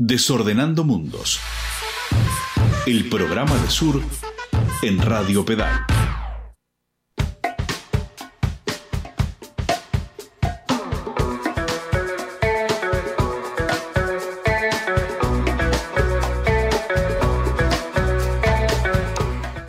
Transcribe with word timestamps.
Desordenando 0.00 0.84
Mundos. 0.84 1.40
El 2.86 3.08
programa 3.08 3.56
de 3.56 3.68
Sur 3.68 4.00
en 4.82 5.02
Radio 5.02 5.44
Pedal. 5.44 5.97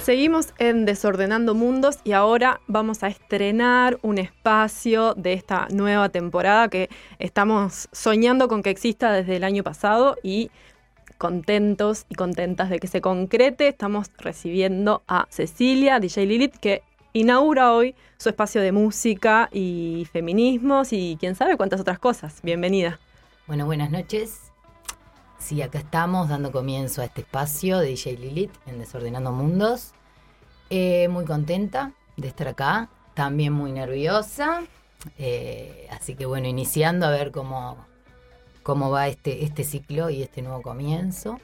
Seguimos 0.09 0.55
en 0.57 0.85
Desordenando 0.85 1.53
Mundos 1.53 1.99
y 2.03 2.13
ahora 2.13 2.61
vamos 2.65 3.03
a 3.03 3.09
estrenar 3.09 3.99
un 4.01 4.17
espacio 4.17 5.13
de 5.13 5.33
esta 5.33 5.67
nueva 5.71 6.09
temporada 6.09 6.67
que 6.67 6.89
estamos 7.19 7.89
soñando 7.91 8.47
con 8.47 8.63
que 8.63 8.71
exista 8.71 9.11
desde 9.13 9.35
el 9.35 9.43
año 9.43 9.61
pasado 9.63 10.15
y 10.23 10.49
contentos 11.19 12.07
y 12.09 12.15
contentas 12.15 12.71
de 12.71 12.79
que 12.79 12.87
se 12.87 13.01
concrete. 13.01 13.67
Estamos 13.67 14.09
recibiendo 14.17 15.03
a 15.07 15.27
Cecilia, 15.29 15.99
DJ 15.99 16.25
Lilith, 16.25 16.55
que 16.55 16.81
inaugura 17.13 17.71
hoy 17.71 17.93
su 18.17 18.29
espacio 18.29 18.61
de 18.61 18.71
música 18.71 19.47
y 19.51 20.07
feminismos 20.11 20.91
y 20.91 21.17
quién 21.19 21.35
sabe 21.35 21.55
cuántas 21.55 21.81
otras 21.81 21.99
cosas. 21.99 22.39
Bienvenida. 22.41 22.99
Bueno, 23.45 23.67
buenas 23.67 23.91
noches. 23.91 24.49
Sí, 25.37 25.61
acá 25.61 25.77
estamos 25.77 26.29
dando 26.29 26.51
comienzo 26.51 27.03
a 27.03 27.05
este 27.05 27.21
espacio 27.21 27.77
de 27.77 27.89
DJ 27.89 28.17
Lilith 28.17 28.51
en 28.65 28.79
Desordenando 28.79 29.31
Mundos. 29.31 29.93
Eh, 30.69 31.07
muy 31.07 31.25
contenta 31.25 31.93
de 32.15 32.27
estar 32.27 32.47
acá, 32.47 32.89
también 33.13 33.53
muy 33.53 33.71
nerviosa. 33.71 34.63
Eh, 35.17 35.87
así 35.91 36.15
que 36.15 36.25
bueno, 36.25 36.47
iniciando 36.47 37.07
a 37.07 37.09
ver 37.09 37.31
cómo, 37.31 37.77
cómo 38.63 38.91
va 38.91 39.07
este, 39.07 39.43
este 39.43 39.63
ciclo 39.63 40.09
y 40.09 40.21
este 40.21 40.41
nuevo 40.41 40.61
comienzo. 40.61 41.39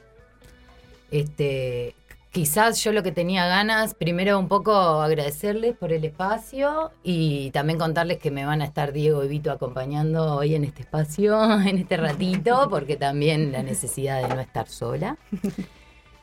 Este, 1.10 1.94
quizás 2.30 2.82
yo 2.84 2.92
lo 2.92 3.02
que 3.02 3.12
tenía 3.12 3.46
ganas, 3.46 3.94
primero 3.94 4.38
un 4.38 4.46
poco 4.46 4.72
agradecerles 4.72 5.76
por 5.76 5.92
el 5.92 6.04
espacio 6.04 6.92
y 7.02 7.50
también 7.50 7.78
contarles 7.78 8.18
que 8.18 8.30
me 8.30 8.44
van 8.44 8.60
a 8.60 8.64
estar 8.64 8.92
Diego 8.92 9.24
y 9.24 9.28
Vito 9.28 9.50
acompañando 9.50 10.36
hoy 10.36 10.54
en 10.54 10.64
este 10.64 10.82
espacio, 10.82 11.60
en 11.66 11.78
este 11.78 11.96
ratito, 11.96 12.68
porque 12.70 12.96
también 12.96 13.50
la 13.50 13.62
necesidad 13.62 14.22
de 14.22 14.34
no 14.34 14.40
estar 14.40 14.68
sola 14.68 15.16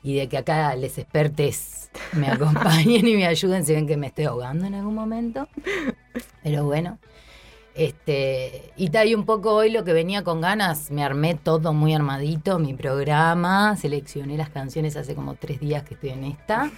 y 0.03 0.15
de 0.15 0.27
que 0.27 0.37
acá 0.37 0.75
les 0.75 0.97
expertes 0.97 1.89
me 2.11 2.27
acompañen 2.27 3.07
y 3.07 3.15
me 3.15 3.25
ayuden 3.25 3.65
si 3.65 3.73
ven 3.73 3.87
que 3.87 3.97
me 3.97 4.07
estoy 4.07 4.25
ahogando 4.25 4.65
en 4.65 4.75
algún 4.75 4.95
momento. 4.95 5.47
Pero 6.43 6.65
bueno. 6.65 6.99
Este, 7.75 8.71
y 8.75 8.89
tal, 8.89 9.15
un 9.15 9.25
poco 9.25 9.51
hoy 9.55 9.71
lo 9.71 9.83
que 9.83 9.93
venía 9.93 10.23
con 10.23 10.41
ganas, 10.41 10.91
me 10.91 11.03
armé 11.03 11.33
todo 11.33 11.73
muy 11.73 11.95
armadito, 11.95 12.59
mi 12.59 12.75
programa, 12.75 13.75
seleccioné 13.77 14.37
las 14.37 14.49
canciones 14.49 14.95
hace 14.95 15.15
como 15.15 15.33
tres 15.33 15.59
días 15.59 15.81
que 15.81 15.95
estoy 15.95 16.11
en 16.11 16.25
esta. 16.25 16.69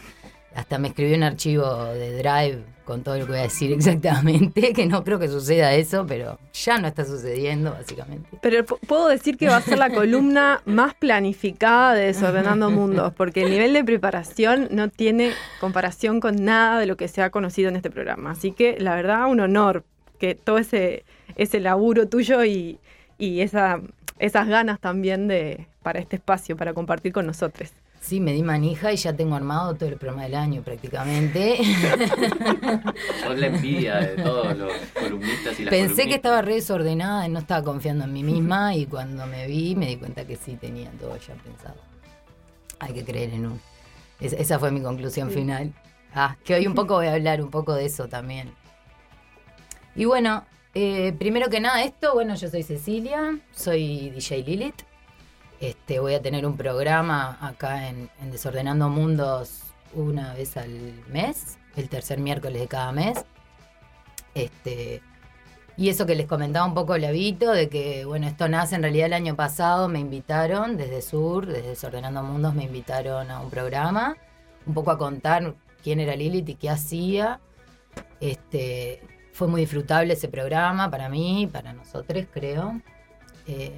Hasta 0.55 0.77
me 0.77 0.87
escribí 0.87 1.13
un 1.13 1.23
archivo 1.23 1.65
de 1.85 2.17
Drive 2.17 2.74
con 2.85 3.03
todo 3.03 3.17
lo 3.17 3.25
que 3.25 3.31
voy 3.31 3.39
a 3.39 3.43
decir 3.43 3.71
exactamente, 3.73 4.71
que 4.73 4.85
no 4.85 5.03
creo 5.03 5.19
que 5.19 5.27
suceda 5.27 5.73
eso, 5.73 6.05
pero 6.07 6.39
ya 6.53 6.77
no 6.77 6.87
está 6.87 7.03
sucediendo, 7.03 7.71
básicamente. 7.71 8.29
Pero 8.41 8.65
puedo 8.65 9.09
decir 9.09 9.37
que 9.37 9.47
va 9.47 9.57
a 9.57 9.61
ser 9.61 9.77
la 9.77 9.89
columna 9.89 10.61
más 10.65 10.93
planificada 10.93 11.93
de 11.93 12.05
Desordenando 12.05 12.69
Mundos, 12.69 13.13
porque 13.13 13.43
el 13.43 13.49
nivel 13.49 13.73
de 13.73 13.83
preparación 13.83 14.69
no 14.71 14.89
tiene 14.89 15.31
comparación 15.59 16.19
con 16.19 16.45
nada 16.45 16.79
de 16.79 16.85
lo 16.85 16.95
que 16.95 17.07
se 17.07 17.21
ha 17.21 17.29
conocido 17.29 17.69
en 17.69 17.75
este 17.75 17.89
programa. 17.89 18.31
Así 18.31 18.51
que, 18.51 18.77
la 18.79 18.95
verdad, 18.95 19.27
un 19.27 19.39
honor 19.39 19.83
que 20.19 20.35
todo 20.35 20.57
ese, 20.57 21.03
ese 21.35 21.59
laburo 21.59 22.07
tuyo 22.07 22.45
y, 22.45 22.79
y 23.17 23.41
esa, 23.41 23.81
esas 24.19 24.47
ganas 24.47 24.79
también 24.79 25.27
de, 25.27 25.67
para 25.83 25.99
este 25.99 26.15
espacio, 26.17 26.55
para 26.55 26.73
compartir 26.73 27.11
con 27.11 27.25
nosotros. 27.25 27.73
Sí, 28.05 28.19
me 28.19 28.33
di 28.33 28.43
manija 28.43 28.93
y 28.93 28.97
ya 28.97 29.13
tengo 29.13 29.33
armado 29.33 29.73
todo 29.73 29.89
el 29.89 29.97
programa 29.97 30.25
del 30.25 30.35
año 30.35 30.61
prácticamente. 30.61 31.57
Son 33.23 33.41
la 33.41 33.47
envidia 33.47 33.95
de 33.95 34.21
todos 34.21 34.55
los 34.55 34.71
columnistas 34.93 35.59
y 35.59 35.63
las 35.63 35.71
Pensé 35.71 36.07
que 36.07 36.13
estaba 36.13 36.43
re 36.43 36.53
desordenada 36.53 37.25
y 37.25 37.31
no 37.31 37.39
estaba 37.39 37.63
confiando 37.63 38.03
en 38.03 38.13
mí 38.13 38.21
misma 38.21 38.75
y 38.75 38.85
cuando 38.85 39.25
me 39.25 39.47
vi 39.47 39.75
me 39.75 39.87
di 39.87 39.95
cuenta 39.95 40.23
que 40.23 40.35
sí 40.35 40.55
tenía 40.55 40.91
todo 40.99 41.17
ya 41.17 41.33
pensado. 41.33 41.77
Hay 42.77 42.93
que 42.93 43.03
creer 43.03 43.33
en 43.33 43.47
un. 43.47 43.61
esa 44.19 44.59
fue 44.59 44.69
mi 44.69 44.81
conclusión 44.81 45.31
final. 45.31 45.73
Ah, 46.13 46.37
que 46.43 46.53
hoy 46.53 46.67
un 46.67 46.75
poco 46.75 46.93
voy 46.93 47.07
a 47.07 47.13
hablar 47.13 47.41
un 47.41 47.49
poco 47.49 47.73
de 47.73 47.85
eso 47.85 48.07
también. 48.07 48.53
Y 49.95 50.05
bueno, 50.05 50.45
eh, 50.75 51.11
primero 51.17 51.49
que 51.49 51.59
nada 51.59 51.81
esto, 51.81 52.13
bueno, 52.13 52.35
yo 52.35 52.49
soy 52.49 52.61
Cecilia, 52.61 53.39
soy 53.51 54.11
DJ 54.11 54.43
Lilith 54.43 54.94
este, 55.69 55.99
voy 55.99 56.13
a 56.13 56.21
tener 56.21 56.45
un 56.45 56.57
programa 56.57 57.37
acá 57.41 57.89
en, 57.89 58.09
Desordenando 58.31 58.89
Mundos 58.89 59.61
una 59.93 60.33
vez 60.33 60.57
al 60.57 60.69
mes, 61.09 61.57
el 61.75 61.89
tercer 61.89 62.19
miércoles 62.19 62.61
de 62.61 62.67
cada 62.67 62.91
mes. 62.91 63.25
Este, 64.35 65.01
y 65.77 65.89
eso 65.89 66.05
que 66.05 66.15
les 66.15 66.27
comentaba 66.27 66.65
un 66.65 66.73
poco 66.73 66.97
Lavito, 66.97 67.51
de 67.51 67.69
que, 67.69 68.05
bueno, 68.05 68.27
esto 68.27 68.47
nace 68.47 68.75
en 68.75 68.83
realidad 68.83 69.07
el 69.07 69.13
año 69.13 69.35
pasado, 69.35 69.87
me 69.87 69.99
invitaron 69.99 70.77
desde 70.77 71.01
Sur, 71.01 71.47
desde 71.47 71.69
Desordenando 71.69 72.21
Mundos, 72.21 72.53
me 72.53 72.65
invitaron 72.65 73.31
a 73.31 73.39
un 73.39 73.49
programa, 73.49 74.17
un 74.65 74.73
poco 74.73 74.91
a 74.91 74.97
contar 74.97 75.55
quién 75.83 75.99
era 75.99 76.15
Lilith 76.15 76.49
y 76.49 76.55
qué 76.55 76.69
hacía. 76.69 77.39
Este, 78.19 79.01
fue 79.33 79.47
muy 79.47 79.61
disfrutable 79.61 80.13
ese 80.13 80.27
programa 80.27 80.91
para 80.91 81.09
mí, 81.09 81.49
para 81.51 81.73
nosotros, 81.73 82.25
creo. 82.31 82.79
Eh, 83.47 83.73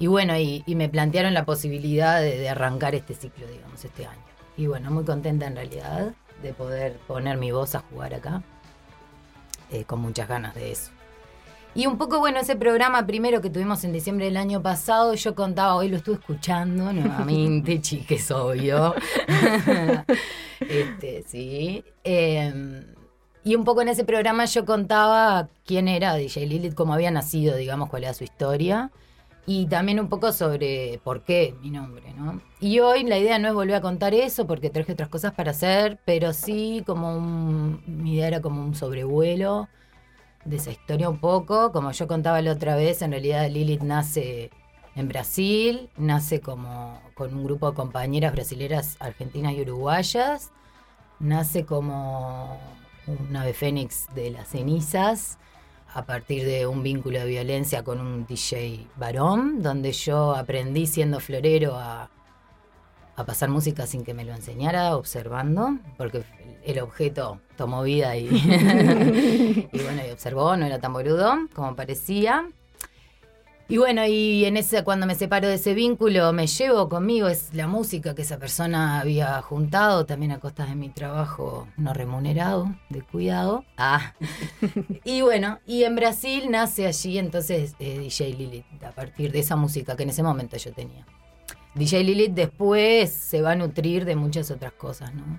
y 0.00 0.06
bueno, 0.06 0.34
y, 0.38 0.64
me 0.66 0.88
plantearon 0.88 1.34
la 1.34 1.44
posibilidad 1.44 2.22
de, 2.22 2.48
arrancar 2.48 2.94
este 2.94 3.12
ciclo, 3.12 3.46
digamos, 3.46 3.84
este 3.84 4.06
año. 4.06 4.24
Y 4.56 4.66
bueno, 4.66 4.90
muy 4.90 5.04
contenta 5.04 5.46
en 5.46 5.54
realidad 5.54 6.14
de 6.42 6.54
poder 6.54 6.96
poner 7.06 7.36
mi 7.36 7.50
voz 7.50 7.74
a 7.74 7.80
jugar 7.80 8.14
acá, 8.14 8.42
eh, 9.70 9.84
con 9.84 10.00
muchas 10.00 10.26
ganas 10.26 10.54
de 10.54 10.72
eso. 10.72 10.90
Y 11.74 11.84
un 11.86 11.98
poco, 11.98 12.18
bueno, 12.18 12.40
ese 12.40 12.56
programa 12.56 13.06
primero 13.06 13.42
que 13.42 13.50
tuvimos 13.50 13.84
en 13.84 13.92
diciembre 13.92 14.24
del 14.24 14.38
año 14.38 14.62
pasado, 14.62 15.12
yo 15.12 15.34
contaba, 15.34 15.76
hoy 15.76 15.90
lo 15.90 15.98
estuve 15.98 16.14
escuchando 16.14 16.94
nuevamente, 16.94 17.78
chiques, 17.82 18.30
obvio. 18.30 18.94
este, 20.60 21.24
sí. 21.26 21.84
Em, 22.04 22.86
y 23.44 23.54
un 23.54 23.64
poco 23.64 23.82
en 23.82 23.88
ese 23.88 24.04
programa 24.04 24.46
yo 24.46 24.64
contaba 24.64 25.50
quién 25.66 25.88
era 25.88 26.14
DJ 26.14 26.46
Lilith, 26.46 26.74
cómo 26.74 26.94
había 26.94 27.10
nacido, 27.10 27.54
digamos, 27.54 27.90
cuál 27.90 28.04
era 28.04 28.14
su 28.14 28.24
historia 28.24 28.90
y 29.46 29.66
también 29.66 30.00
un 30.00 30.08
poco 30.08 30.32
sobre 30.32 31.00
por 31.02 31.22
qué 31.22 31.54
mi 31.62 31.70
nombre, 31.70 32.12
¿no? 32.14 32.40
Y 32.60 32.80
hoy 32.80 33.04
la 33.04 33.18
idea 33.18 33.38
no 33.38 33.48
es 33.48 33.54
volver 33.54 33.76
a 33.76 33.80
contar 33.80 34.14
eso 34.14 34.46
porque 34.46 34.70
traje 34.70 34.92
otras 34.92 35.08
cosas 35.08 35.32
para 35.32 35.50
hacer, 35.52 35.98
pero 36.04 36.32
sí 36.32 36.82
como 36.86 37.16
un, 37.16 37.82
mi 37.86 38.14
idea 38.14 38.28
era 38.28 38.40
como 38.40 38.62
un 38.62 38.74
sobrevuelo 38.74 39.68
de 40.44 40.56
esa 40.56 40.70
historia 40.70 41.08
un 41.08 41.18
poco, 41.18 41.72
como 41.72 41.90
yo 41.92 42.06
contaba 42.06 42.40
la 42.42 42.52
otra 42.52 42.76
vez, 42.76 43.02
en 43.02 43.10
realidad 43.10 43.48
Lilith 43.50 43.82
nace 43.82 44.50
en 44.94 45.08
Brasil, 45.08 45.90
nace 45.96 46.40
como 46.40 47.00
con 47.14 47.34
un 47.34 47.44
grupo 47.44 47.70
de 47.70 47.76
compañeras 47.76 48.32
brasileras 48.32 48.96
argentinas 49.00 49.52
y 49.54 49.62
uruguayas, 49.62 50.52
nace 51.18 51.64
como 51.64 52.58
un 53.06 53.36
ave 53.36 53.52
fénix 53.52 54.06
de 54.14 54.30
las 54.30 54.48
cenizas, 54.48 55.38
a 55.92 56.04
partir 56.04 56.44
de 56.44 56.66
un 56.66 56.82
vínculo 56.82 57.18
de 57.18 57.26
violencia 57.26 57.82
con 57.82 58.00
un 58.00 58.26
DJ 58.26 58.86
varón, 58.96 59.62
donde 59.62 59.92
yo 59.92 60.34
aprendí 60.34 60.86
siendo 60.86 61.20
florero 61.20 61.76
a, 61.76 62.10
pasar 63.26 63.50
música 63.50 63.86
sin 63.86 64.02
que 64.02 64.14
me 64.14 64.24
lo 64.24 64.32
enseñara, 64.32 64.96
observando, 64.96 65.76
porque 65.98 66.24
el 66.64 66.78
objeto 66.80 67.38
tomó 67.54 67.82
vida 67.82 68.16
y, 68.16 68.28
y 69.72 69.82
bueno, 69.82 70.02
y 70.06 70.10
observó, 70.10 70.56
no 70.56 70.64
era 70.64 70.78
tan 70.78 70.94
boludo 70.94 71.34
como 71.52 71.76
parecía. 71.76 72.48
Y 73.70 73.78
bueno, 73.78 74.04
y 74.04 74.46
en 74.46 74.56
ese, 74.56 74.82
cuando 74.82 75.06
me 75.06 75.14
separo 75.14 75.46
de 75.46 75.54
ese 75.54 75.74
vínculo, 75.74 76.32
me 76.32 76.48
llevo 76.48 76.88
conmigo, 76.88 77.28
es 77.28 77.54
la 77.54 77.68
música 77.68 78.16
que 78.16 78.22
esa 78.22 78.36
persona 78.36 78.98
había 78.98 79.40
juntado, 79.42 80.06
también 80.06 80.32
a 80.32 80.40
costas 80.40 80.70
de 80.70 80.74
mi 80.74 80.88
trabajo 80.88 81.68
no 81.76 81.94
remunerado, 81.94 82.74
de 82.88 83.02
cuidado. 83.02 83.64
Ah. 83.76 84.14
y 85.04 85.20
bueno, 85.20 85.60
y 85.68 85.84
en 85.84 85.94
Brasil 85.94 86.50
nace 86.50 86.84
allí 86.88 87.16
entonces 87.16 87.76
eh, 87.78 88.00
DJ 88.00 88.32
Lilith, 88.34 88.82
a 88.82 88.90
partir 88.90 89.30
de 89.30 89.38
esa 89.38 89.54
música 89.54 89.96
que 89.96 90.02
en 90.02 90.10
ese 90.10 90.24
momento 90.24 90.56
yo 90.56 90.72
tenía. 90.72 91.06
DJ 91.76 92.02
Lilith 92.02 92.34
después 92.34 93.12
se 93.12 93.40
va 93.40 93.52
a 93.52 93.54
nutrir 93.54 94.04
de 94.04 94.16
muchas 94.16 94.50
otras 94.50 94.72
cosas, 94.72 95.14
¿no? 95.14 95.38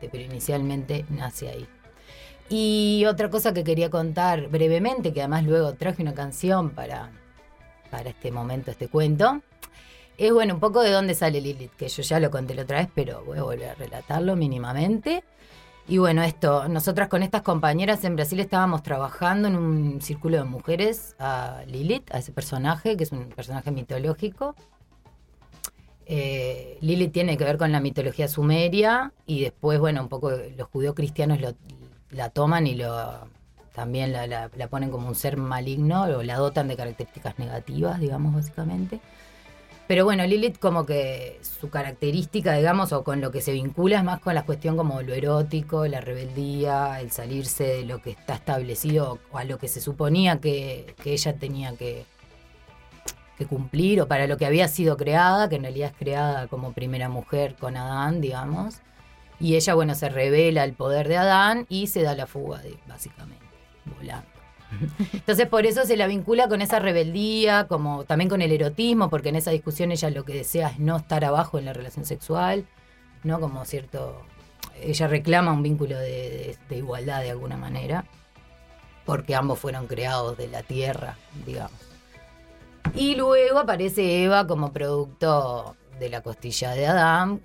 Pero 0.00 0.22
inicialmente 0.22 1.04
nace 1.08 1.48
ahí. 1.48 1.66
Y 2.48 3.06
otra 3.06 3.28
cosa 3.28 3.52
que 3.52 3.64
quería 3.64 3.90
contar 3.90 4.46
brevemente, 4.50 5.12
que 5.12 5.20
además 5.20 5.42
luego 5.42 5.74
traje 5.74 6.02
una 6.02 6.14
canción 6.14 6.70
para 6.70 7.10
para 7.92 8.08
este 8.08 8.32
momento, 8.32 8.70
este 8.70 8.88
cuento, 8.88 9.42
es 10.16 10.32
bueno, 10.32 10.54
un 10.54 10.60
poco 10.60 10.80
de 10.80 10.90
dónde 10.90 11.14
sale 11.14 11.42
Lilith, 11.42 11.72
que 11.76 11.88
yo 11.88 12.02
ya 12.02 12.18
lo 12.20 12.30
conté 12.30 12.54
la 12.54 12.62
otra 12.62 12.78
vez, 12.78 12.88
pero 12.94 13.22
voy 13.24 13.38
a 13.38 13.42
volver 13.42 13.68
a 13.68 13.74
relatarlo 13.74 14.34
mínimamente. 14.34 15.24
Y 15.86 15.98
bueno, 15.98 16.22
esto, 16.22 16.68
nosotras 16.68 17.08
con 17.08 17.22
estas 17.22 17.42
compañeras 17.42 18.02
en 18.04 18.16
Brasil 18.16 18.40
estábamos 18.40 18.82
trabajando 18.82 19.48
en 19.48 19.56
un 19.56 20.00
círculo 20.00 20.38
de 20.38 20.44
mujeres 20.44 21.16
a 21.18 21.64
Lilith, 21.66 22.10
a 22.14 22.18
ese 22.18 22.32
personaje, 22.32 22.96
que 22.96 23.04
es 23.04 23.12
un 23.12 23.26
personaje 23.26 23.70
mitológico. 23.70 24.54
Eh, 26.06 26.78
Lilith 26.80 27.12
tiene 27.12 27.36
que 27.36 27.44
ver 27.44 27.58
con 27.58 27.72
la 27.72 27.80
mitología 27.80 28.26
sumeria 28.26 29.12
y 29.26 29.42
después, 29.42 29.78
bueno, 29.80 30.00
un 30.00 30.08
poco 30.08 30.30
los 30.30 30.68
judíos 30.68 30.94
cristianos 30.94 31.40
la 32.10 32.30
toman 32.30 32.66
y 32.66 32.74
lo 32.74 33.28
también 33.72 34.12
la, 34.12 34.26
la- 34.26 34.68
ponen 34.68 34.90
como 34.90 35.08
un 35.08 35.14
ser 35.14 35.36
maligno 35.36 36.02
o 36.04 36.22
la 36.22 36.36
dotan 36.36 36.68
de 36.68 36.76
características 36.76 37.38
negativas, 37.38 37.98
digamos, 38.00 38.34
básicamente. 38.34 39.00
Pero 39.88 40.04
bueno, 40.04 40.24
Lilith 40.24 40.58
como 40.58 40.86
que 40.86 41.38
su 41.42 41.68
característica, 41.68 42.54
digamos, 42.54 42.92
o 42.92 43.02
con 43.04 43.20
lo 43.20 43.30
que 43.30 43.42
se 43.42 43.52
vincula 43.52 43.98
es 43.98 44.04
más 44.04 44.20
con 44.20 44.34
la 44.34 44.44
cuestión 44.44 44.76
como 44.76 45.02
lo 45.02 45.12
erótico, 45.12 45.86
la 45.86 46.00
rebeldía, 46.00 47.00
el 47.00 47.10
salirse 47.10 47.64
de 47.64 47.84
lo 47.84 48.00
que 48.00 48.10
está 48.10 48.34
establecido 48.34 49.18
o 49.32 49.38
a 49.38 49.44
lo 49.44 49.58
que 49.58 49.68
se 49.68 49.80
suponía 49.80 50.40
que, 50.40 50.94
que 51.02 51.12
ella 51.12 51.34
tenía 51.36 51.76
que, 51.76 52.06
que 53.36 53.46
cumplir 53.46 54.00
o 54.00 54.06
para 54.08 54.26
lo 54.26 54.36
que 54.38 54.46
había 54.46 54.68
sido 54.68 54.96
creada, 54.96 55.48
que 55.48 55.56
en 55.56 55.62
realidad 55.62 55.90
es 55.90 55.96
creada 55.98 56.46
como 56.46 56.72
primera 56.72 57.08
mujer 57.08 57.56
con 57.58 57.76
Adán, 57.76 58.20
digamos. 58.20 58.76
Y 59.40 59.56
ella, 59.56 59.74
bueno, 59.74 59.94
se 59.96 60.08
revela 60.08 60.62
el 60.62 60.72
poder 60.74 61.08
de 61.08 61.16
Adán 61.16 61.66
y 61.68 61.88
se 61.88 62.02
da 62.02 62.14
la 62.14 62.26
fuga, 62.26 62.62
básicamente, 62.86 63.41
volando. 63.84 64.26
Entonces 65.12 65.46
por 65.48 65.66
eso 65.66 65.84
se 65.84 65.96
la 65.96 66.06
vincula 66.06 66.48
con 66.48 66.62
esa 66.62 66.78
rebeldía, 66.78 67.66
como 67.68 68.04
también 68.04 68.30
con 68.30 68.40
el 68.42 68.52
erotismo, 68.52 69.10
porque 69.10 69.28
en 69.28 69.36
esa 69.36 69.50
discusión 69.50 69.92
ella 69.92 70.10
lo 70.10 70.24
que 70.24 70.34
desea 70.34 70.68
es 70.68 70.78
no 70.78 70.96
estar 70.96 71.24
abajo 71.24 71.58
en 71.58 71.66
la 71.66 71.72
relación 71.72 72.04
sexual, 72.06 72.64
¿no? 73.22 73.38
Como 73.40 73.64
cierto, 73.66 74.22
ella 74.80 75.06
reclama 75.08 75.52
un 75.52 75.62
vínculo 75.62 75.98
de, 75.98 76.08
de- 76.08 76.58
de 76.68 76.76
igualdad 76.78 77.20
de 77.22 77.30
alguna 77.30 77.56
manera, 77.58 78.04
porque 79.04 79.34
ambos 79.34 79.58
fueron 79.58 79.86
creados 79.86 80.36
de 80.38 80.48
la 80.48 80.62
tierra, 80.62 81.16
digamos. 81.44 81.78
Y 82.94 83.14
luego 83.14 83.58
aparece 83.60 84.24
Eva 84.24 84.46
como 84.46 84.72
producto 84.72 85.76
de 86.00 86.08
la 86.08 86.20
costilla 86.22 86.70
de 86.72 86.86
Adán, 86.86 87.40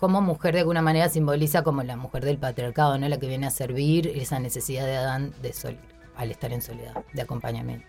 como 0.00 0.22
mujer 0.22 0.54
de 0.54 0.60
alguna 0.60 0.80
manera 0.80 1.10
simboliza 1.10 1.62
como 1.62 1.82
la 1.82 1.96
mujer 1.96 2.24
del 2.24 2.38
patriarcado, 2.38 2.98
¿no? 2.98 3.06
La 3.08 3.20
que 3.20 3.28
viene 3.28 3.46
a 3.46 3.50
servir 3.50 4.08
esa 4.08 4.40
necesidad 4.40 4.86
de 4.86 4.96
Adán 4.96 5.32
de 5.42 5.52
sol, 5.52 5.76
al 6.16 6.30
estar 6.30 6.52
en 6.52 6.62
soledad, 6.62 7.04
de 7.12 7.20
acompañamiento. 7.20 7.86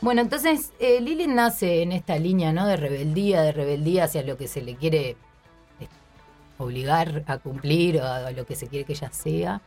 Bueno, 0.00 0.20
entonces 0.20 0.72
eh, 0.80 1.00
nace 1.28 1.82
en 1.82 1.92
esta 1.92 2.18
línea, 2.18 2.52
¿no? 2.52 2.66
De 2.66 2.76
rebeldía, 2.76 3.42
de 3.42 3.52
rebeldía 3.52 4.04
hacia 4.04 4.24
lo 4.24 4.36
que 4.36 4.48
se 4.48 4.60
le 4.60 4.74
quiere 4.74 5.10
eh, 5.10 5.16
obligar 6.58 7.22
a 7.28 7.38
cumplir 7.38 8.00
o 8.00 8.04
a 8.04 8.30
lo 8.32 8.44
que 8.44 8.56
se 8.56 8.66
quiere 8.66 8.84
que 8.84 8.94
ella 8.94 9.10
sea. 9.12 9.62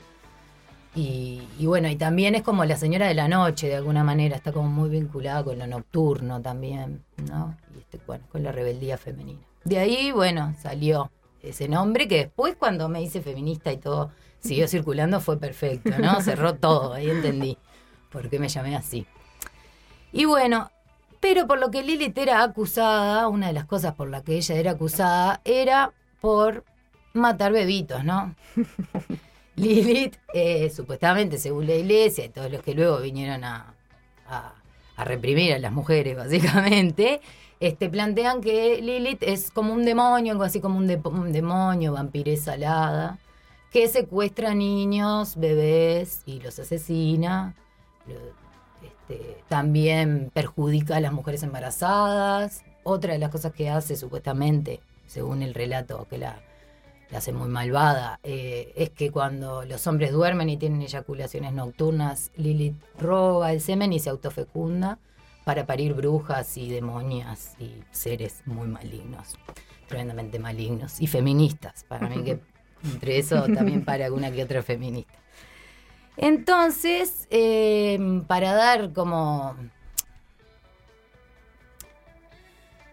Y, 0.96 1.48
y 1.58 1.66
bueno, 1.66 1.88
y 1.88 1.96
también 1.96 2.36
es 2.36 2.44
como 2.44 2.66
la 2.66 2.76
señora 2.76 3.08
de 3.08 3.14
la 3.14 3.30
noche, 3.30 3.68
de 3.68 3.76
alguna 3.76 4.04
manera, 4.04 4.36
está 4.36 4.52
como 4.52 4.68
muy 4.68 4.90
vinculada 4.90 5.44
con 5.44 5.58
lo 5.58 5.66
nocturno 5.66 6.42
también, 6.42 7.04
¿no? 7.30 7.56
Y 7.74 7.80
este, 7.80 8.00
bueno, 8.06 8.26
con 8.32 8.44
la 8.44 8.52
rebeldía 8.52 8.98
femenina. 8.98 9.40
De 9.64 9.80
ahí, 9.80 10.12
bueno, 10.12 10.54
salió 10.62 11.10
ese 11.50 11.68
nombre 11.68 12.08
que 12.08 12.18
después 12.18 12.56
cuando 12.58 12.90
me 12.90 13.02
hice 13.02 13.22
feminista 13.22 13.72
y 13.72 13.78
todo 13.78 14.12
siguió 14.40 14.68
circulando 14.68 15.20
fue 15.22 15.40
perfecto, 15.40 15.92
¿no? 16.00 16.22
Cerró 16.22 16.56
todo, 16.56 16.94
ahí 16.94 17.10
entendí 17.10 17.58
por 18.12 18.30
qué 18.30 18.40
me 18.40 18.50
llamé 18.50 18.76
así. 18.76 19.06
Y 20.12 20.26
bueno, 20.26 20.72
pero 21.20 21.48
por 21.48 21.60
lo 21.60 21.70
que 21.72 21.84
Lilith 21.84 22.18
era 22.18 22.44
acusada, 22.44 23.28
una 23.28 23.48
de 23.48 23.54
las 23.54 23.66
cosas 23.66 23.94
por 23.96 24.10
la 24.10 24.22
que 24.24 24.36
ella 24.38 24.56
era 24.56 24.72
acusada 24.72 25.42
era 25.44 25.92
por 26.22 26.64
matar 27.14 27.52
bebitos, 27.52 28.04
¿no? 28.04 28.36
Lilith, 29.56 30.16
eh, 30.34 30.70
supuestamente, 30.70 31.38
según 31.40 31.66
la 31.68 31.74
iglesia 31.76 32.26
y 32.26 32.30
todos 32.30 32.52
los 32.52 32.62
que 32.62 32.76
luego 32.76 33.00
vinieron 33.00 33.44
a, 33.44 33.74
a- 34.30 34.54
a 34.96 35.04
reprimir 35.04 35.54
a 35.54 35.60
las 35.60 35.72
mujeres, 35.72 36.16
básicamente, 36.16 37.22
este, 37.60 37.90
plantean 37.90 38.42
que 38.42 38.82
Lilith 38.82 39.24
es 39.24 39.52
como 39.52 39.74
un 39.74 39.86
demonio, 39.86 40.32
algo 40.34 40.44
así 40.44 40.60
como 40.62 40.78
un, 40.78 40.88
de- 40.88 41.02
un 41.04 41.32
demonio, 41.32 41.94
vampiresa 41.94 42.54
alada, 42.54 43.18
que 43.72 43.88
secuestra 43.88 44.54
niños, 44.54 45.36
bebés 45.36 46.22
y 46.26 46.40
los 46.40 46.58
asesina. 46.60 47.56
Este, 48.84 49.44
también 49.48 50.32
perjudica 50.34 50.98
a 50.98 51.00
las 51.00 51.12
mujeres 51.14 51.44
embarazadas. 51.44 52.64
Otra 52.84 53.14
de 53.14 53.20
las 53.20 53.32
cosas 53.32 53.54
que 53.54 53.70
hace, 53.70 53.96
supuestamente, 53.96 54.80
según 55.08 55.42
el 55.42 55.54
relato 55.54 56.06
que 56.10 56.18
la, 56.18 56.40
la 57.10 57.18
hace 57.18 57.34
muy 57.34 57.50
malvada, 57.50 58.20
eh, 58.24 58.72
es 58.76 58.90
que 58.92 59.12
cuando 59.12 59.66
los 59.66 59.86
hombres 59.88 60.12
duermen 60.12 60.50
y 60.50 60.58
tienen 60.58 60.82
eyaculaciones 60.82 61.54
nocturnas, 61.54 62.32
Lilith 62.38 62.76
roba 63.00 63.52
el 63.52 63.62
semen 63.62 63.92
y 63.94 64.00
se 64.00 64.10
autofecunda 64.10 65.00
para 65.48 65.66
parir 65.66 65.94
brujas 65.94 66.58
y 66.58 66.70
demonias 66.70 67.56
y 67.58 67.72
seres 67.92 68.42
muy 68.46 68.68
malignos, 68.68 69.38
tremendamente 69.88 70.40
malignos 70.40 71.00
y 71.00 71.08
feministas. 71.08 71.86
Para 71.86 72.10
mí 72.10 72.22
que 72.22 72.42
entre 72.84 73.18
eso 73.18 73.44
también 73.56 73.86
para 73.86 74.04
alguna 74.04 74.30
que 74.30 74.44
otra 74.44 74.62
feminista. 74.62 75.14
Entonces, 76.18 77.30
eh, 77.30 77.98
para 78.28 78.56
dar 78.56 78.92
como 78.92 79.56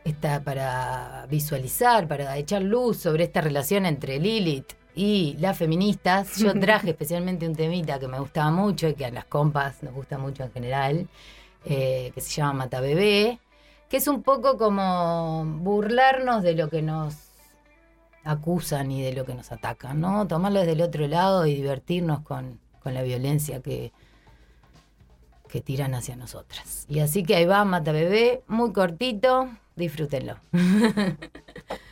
esta, 0.04 0.44
para 0.44 1.26
visualizar, 1.28 2.06
para 2.06 2.36
echar 2.38 2.62
luz 2.62 2.98
sobre 2.98 3.24
esta 3.24 3.40
relación 3.40 3.84
entre 3.84 4.20
Lilith 4.20 4.74
y 4.94 5.36
las 5.40 5.58
feministas, 5.58 6.36
yo 6.36 6.54
traje 6.60 6.90
especialmente 6.90 7.48
un 7.48 7.56
temita 7.56 7.98
que 7.98 8.06
me 8.06 8.20
gustaba 8.20 8.52
mucho 8.52 8.86
y 8.86 8.94
que 8.94 9.06
a 9.06 9.10
las 9.10 9.24
compas 9.24 9.82
nos 9.82 9.92
gusta 9.92 10.18
mucho 10.18 10.44
en 10.44 10.52
general, 10.52 11.08
eh, 11.64 12.12
que 12.14 12.20
se 12.20 12.30
llama 12.30 12.52
Mata 12.52 12.80
Bebé, 12.80 13.38
que 13.88 13.96
es 13.98 14.08
un 14.08 14.22
poco 14.22 14.58
como 14.58 15.44
burlarnos 15.44 16.42
de 16.42 16.54
lo 16.54 16.68
que 16.68 16.82
nos 16.82 17.16
acusan 18.24 18.90
y 18.90 19.02
de 19.02 19.12
lo 19.12 19.24
que 19.24 19.34
nos 19.34 19.52
atacan, 19.52 20.00
¿no? 20.00 20.26
Tomarlo 20.26 20.60
desde 20.60 20.72
el 20.72 20.82
otro 20.82 21.06
lado 21.06 21.46
y 21.46 21.54
divertirnos 21.54 22.20
con, 22.20 22.58
con 22.82 22.94
la 22.94 23.02
violencia 23.02 23.60
que, 23.60 23.92
que 25.48 25.60
tiran 25.60 25.94
hacia 25.94 26.16
nosotras. 26.16 26.86
Y 26.88 27.00
así 27.00 27.22
que 27.22 27.36
ahí 27.36 27.44
va, 27.44 27.64
Mata 27.64 27.92
Bebé, 27.92 28.42
muy 28.48 28.72
cortito, 28.72 29.48
disfrútenlo. 29.76 30.36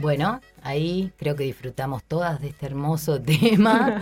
Bueno, 0.00 0.40
ahí 0.62 1.12
creo 1.16 1.34
que 1.34 1.42
disfrutamos 1.44 2.04
todas 2.04 2.40
de 2.40 2.48
este 2.48 2.66
hermoso 2.66 3.20
tema, 3.22 3.98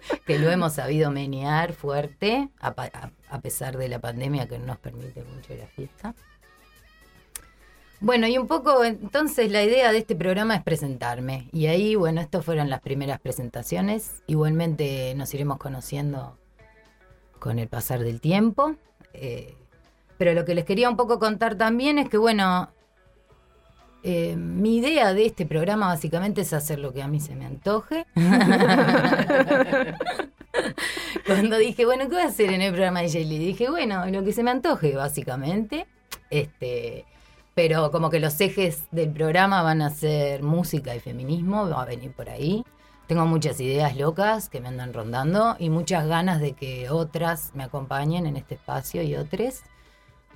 que 0.26 0.38
lo 0.38 0.50
hemos 0.50 0.74
sabido 0.74 1.10
menear 1.10 1.72
fuerte, 1.72 2.50
a, 2.60 2.74
pa- 2.74 2.90
a- 2.92 3.10
a 3.30 3.40
pesar 3.40 3.78
de 3.78 3.88
la 3.88 4.00
pandemia 4.00 4.46
que 4.46 4.58
no 4.58 4.66
nos 4.66 4.78
permite 4.78 5.24
mucho 5.24 5.54
la 5.54 5.66
fiesta. 5.66 6.14
Bueno, 8.02 8.26
y 8.26 8.38
un 8.38 8.46
poco 8.46 8.82
entonces 8.84 9.50
la 9.50 9.62
idea 9.62 9.92
de 9.92 9.98
este 9.98 10.14
programa 10.16 10.56
es 10.56 10.62
presentarme. 10.62 11.48
Y 11.52 11.66
ahí, 11.66 11.94
bueno, 11.96 12.20
estas 12.22 12.44
fueron 12.44 12.70
las 12.70 12.80
primeras 12.80 13.20
presentaciones. 13.20 14.22
Igualmente 14.26 15.14
nos 15.16 15.32
iremos 15.34 15.58
conociendo 15.58 16.38
con 17.38 17.58
el 17.58 17.68
pasar 17.68 18.00
del 18.00 18.20
tiempo. 18.22 18.74
Eh, 19.12 19.54
pero 20.16 20.32
lo 20.32 20.44
que 20.46 20.54
les 20.54 20.64
quería 20.64 20.88
un 20.88 20.96
poco 20.96 21.18
contar 21.18 21.56
también 21.56 21.98
es 21.98 22.08
que, 22.08 22.16
bueno, 22.16 22.70
eh, 24.02 24.36
mi 24.36 24.78
idea 24.78 25.12
de 25.12 25.26
este 25.26 25.46
programa 25.46 25.88
básicamente 25.88 26.40
es 26.40 26.52
hacer 26.52 26.78
lo 26.78 26.92
que 26.92 27.02
a 27.02 27.08
mí 27.08 27.20
se 27.20 27.34
me 27.34 27.44
antoje. 27.44 28.06
Cuando 31.26 31.58
dije, 31.58 31.84
bueno, 31.84 32.04
¿qué 32.04 32.14
voy 32.14 32.22
a 32.22 32.26
hacer 32.26 32.52
en 32.52 32.62
el 32.62 32.72
programa 32.72 33.02
de 33.02 33.10
Jelly? 33.10 33.38
Dije, 33.38 33.68
bueno, 33.68 34.06
lo 34.06 34.24
que 34.24 34.32
se 34.32 34.42
me 34.42 34.50
antoje, 34.50 34.96
básicamente. 34.96 35.86
Este, 36.30 37.04
pero 37.54 37.90
como 37.90 38.10
que 38.10 38.20
los 38.20 38.40
ejes 38.40 38.84
del 38.90 39.10
programa 39.10 39.62
van 39.62 39.82
a 39.82 39.90
ser 39.90 40.42
música 40.42 40.94
y 40.94 41.00
feminismo, 41.00 41.68
va 41.68 41.82
a 41.82 41.86
venir 41.86 42.12
por 42.12 42.30
ahí. 42.30 42.64
Tengo 43.06 43.26
muchas 43.26 43.60
ideas 43.60 43.96
locas 43.96 44.48
que 44.48 44.60
me 44.60 44.68
andan 44.68 44.94
rondando 44.94 45.56
y 45.58 45.68
muchas 45.68 46.06
ganas 46.06 46.40
de 46.40 46.52
que 46.52 46.90
otras 46.90 47.50
me 47.54 47.64
acompañen 47.64 48.26
en 48.26 48.36
este 48.36 48.54
espacio 48.54 49.02
y 49.02 49.16
otras, 49.16 49.64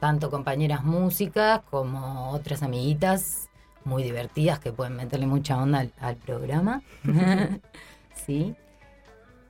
tanto 0.00 0.30
compañeras 0.30 0.85
músicas 0.85 1.61
como 1.71 2.33
otras 2.33 2.62
amiguitas 2.62 3.49
muy 3.85 4.03
divertidas 4.03 4.59
que 4.59 4.73
pueden 4.73 4.97
meterle 4.97 5.26
mucha 5.26 5.57
onda 5.61 5.81
al, 5.81 5.93
al 6.00 6.17
programa. 6.17 6.83
sí. 8.26 8.55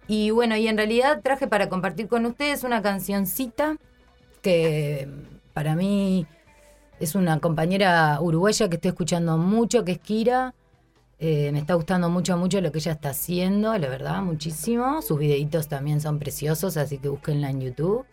Y 0.07 0.31
bueno, 0.31 0.57
y 0.57 0.69
en 0.69 0.76
realidad 0.76 1.21
traje 1.23 1.47
para 1.47 1.69
compartir 1.69 2.09
con 2.09 2.26
ustedes 2.26 2.64
una 2.64 2.83
cancioncita 2.83 3.76
que 4.43 5.09
para 5.55 5.75
mí 5.75 6.26
es 7.00 7.14
una 7.14 7.41
compañera 7.41 8.19
uruguaya 8.21 8.69
que 8.69 8.76
estoy 8.76 8.91
escuchando 8.91 9.38
mucho, 9.38 9.85
que 9.85 9.93
es 9.93 9.99
Kira. 9.99 10.55
Eh, 11.19 11.50
me 11.53 11.61
está 11.61 11.75
gustando 11.75 12.11
mucho, 12.11 12.37
mucho 12.37 12.61
lo 12.61 12.71
que 12.71 12.79
ella 12.79 12.93
está 12.93 13.11
haciendo, 13.11 13.76
la 13.79 13.88
verdad, 13.88 14.21
muchísimo. 14.23 15.00
Sus 15.00 15.19
videitos 15.19 15.69
también 15.69 16.00
son 16.00 16.19
preciosos, 16.19 16.76
así 16.76 16.99
que 16.99 17.09
búsquenla 17.09 17.50
en 17.50 17.61
YouTube. 17.62 18.05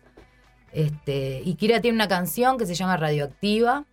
Este, 0.72 1.42
y 1.44 1.56
Kira 1.56 1.82
tiene 1.82 1.96
una 1.96 2.08
canción 2.08 2.58
que 2.58 2.66
se 2.66 2.75
llama 2.75 2.96
Radioactiva, 2.96 3.86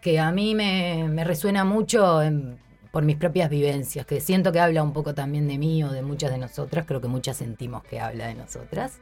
que 0.00 0.18
a 0.18 0.30
mí 0.32 0.54
me, 0.54 1.06
me 1.08 1.24
resuena 1.24 1.64
mucho 1.64 2.22
en- 2.22 2.58
por 2.90 3.04
mis 3.04 3.16
propias 3.16 3.48
vivencias, 3.50 4.04
que 4.04 4.20
siento 4.20 4.50
que 4.50 4.58
habla 4.60 4.82
un 4.82 4.92
poco 4.92 5.14
también 5.14 5.46
de 5.46 5.58
mí 5.58 5.84
o 5.84 5.90
de 5.92 6.02
muchas 6.02 6.32
de 6.32 6.38
nosotras, 6.38 6.86
creo 6.86 7.00
que 7.00 7.06
muchas 7.08 7.36
sentimos 7.36 7.84
que 7.84 8.00
habla 8.00 8.26
de 8.26 8.34
nosotras. 8.34 8.98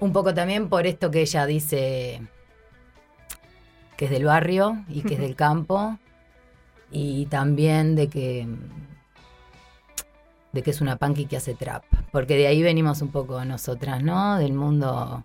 Un 0.00 0.12
poco 0.12 0.32
también 0.32 0.68
por 0.70 0.86
esto 0.86 1.10
que 1.10 1.20
ella 1.20 1.44
dice 1.46 2.22
que 3.96 4.06
es 4.06 4.10
del 4.10 4.24
barrio 4.24 4.84
y 4.88 5.02
que 5.02 5.14
es 5.14 5.20
del 5.20 5.36
campo, 5.36 5.98
y 6.90 7.26
también 7.26 7.94
de 7.94 8.08
que 8.08 8.46
de 10.52 10.62
que 10.62 10.70
es 10.70 10.80
una 10.82 10.96
punky 10.96 11.24
que 11.26 11.36
hace 11.38 11.54
trap, 11.54 11.82
porque 12.10 12.36
de 12.36 12.46
ahí 12.46 12.62
venimos 12.62 13.00
un 13.00 13.08
poco 13.08 13.42
nosotras, 13.44 14.02
¿no? 14.02 14.36
Del 14.38 14.52
mundo 14.52 15.24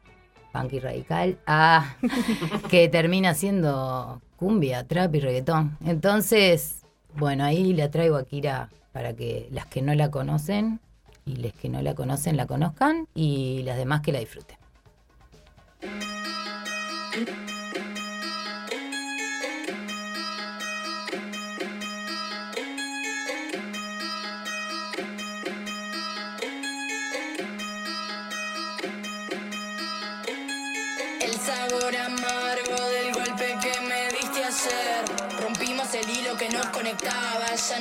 punky 0.54 0.80
radical, 0.80 1.40
a 1.46 1.96
que 2.70 2.88
termina 2.88 3.34
siendo 3.34 4.22
cumbia, 4.38 4.88
trap 4.88 5.16
y 5.16 5.20
reggaetón. 5.20 5.78
Entonces, 5.86 6.84
bueno, 7.16 7.44
ahí 7.44 7.74
la 7.74 7.92
traigo 7.92 8.16
a 8.16 8.24
Kira 8.24 8.70
para 8.94 9.14
que 9.14 9.50
las 9.52 9.66
que 9.66 9.82
no 9.82 9.94
la 9.94 10.10
conocen 10.10 10.80
y 11.26 11.36
las 11.36 11.54
que 11.54 11.68
no 11.68 11.82
la 11.82 11.94
conocen 11.94 12.38
la 12.38 12.48
conozcan 12.48 13.08
y 13.14 13.64
las 13.64 13.78
demás 13.78 14.02
que 14.02 14.14
la 14.14 14.20
disfruten. 14.20 14.58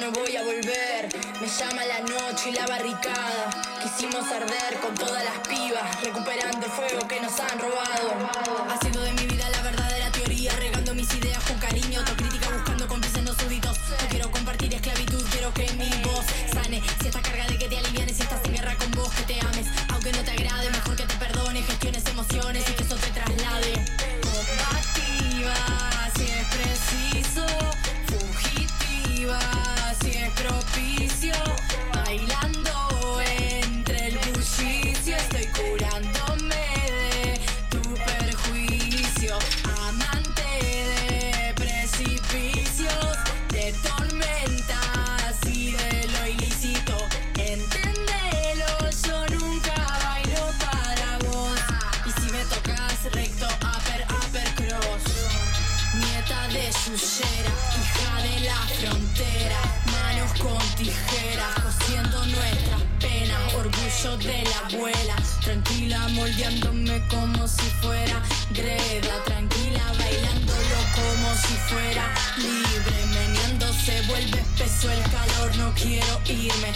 No 0.06 0.12
voy 0.20 0.36
a 0.36 0.42
volver. 0.42 1.08
Me 1.40 1.48
llama 1.48 1.84
la 1.84 2.00
noche 2.00 2.50
y 2.50 2.52
la 2.52 2.66
barricada. 2.66 3.50
Quisimos 3.82 4.24
arder 4.30 4.78
con 4.80 4.94
todas 4.94 5.24
las 5.24 5.38
pibas, 5.48 6.02
recuperando 6.02 6.66
el 6.66 6.72
fuego 6.72 7.08
que 7.08 7.20
nos 7.20 7.38
han 7.40 7.58
robado. 7.58 8.12
Haciendo 8.68 9.00
de 9.00 9.12
mi 9.12 9.26
vida 9.26 9.48
la 9.50 9.62
verdadera 9.62 10.10
teoría, 10.12 10.52
regando 10.56 10.94
mis 10.94 11.12
ideas 11.14 11.42
con 11.44 11.58
cariño, 11.58 12.00
autocrítica 12.00 12.50
buscando 12.50 12.86
cómplices 12.86 13.22
no 13.22 13.32
súbditos. 13.34 13.78
No 13.78 14.08
quiero 14.08 14.30
compartir 14.30 14.74
esclavitud, 14.74 15.24
quiero 15.30 15.52
que 15.54 15.72
mi 15.74 15.90
voz 16.02 16.24
sane. 16.52 16.82
Si 17.00 17.08
estás 17.08 17.22
carga 17.22 17.46
de 17.46 17.58
que 17.58 17.68
te 17.68 17.78
alivianes, 17.78 18.16
si 18.16 18.22
estás 18.22 18.44
en 18.44 18.52
guerra 18.54 18.76
con 18.76 18.90
vos, 18.92 19.12
que 19.14 19.34
te 19.34 19.40
ames. 19.40 19.75
Quiero 75.76 76.20
irme, 76.26 76.72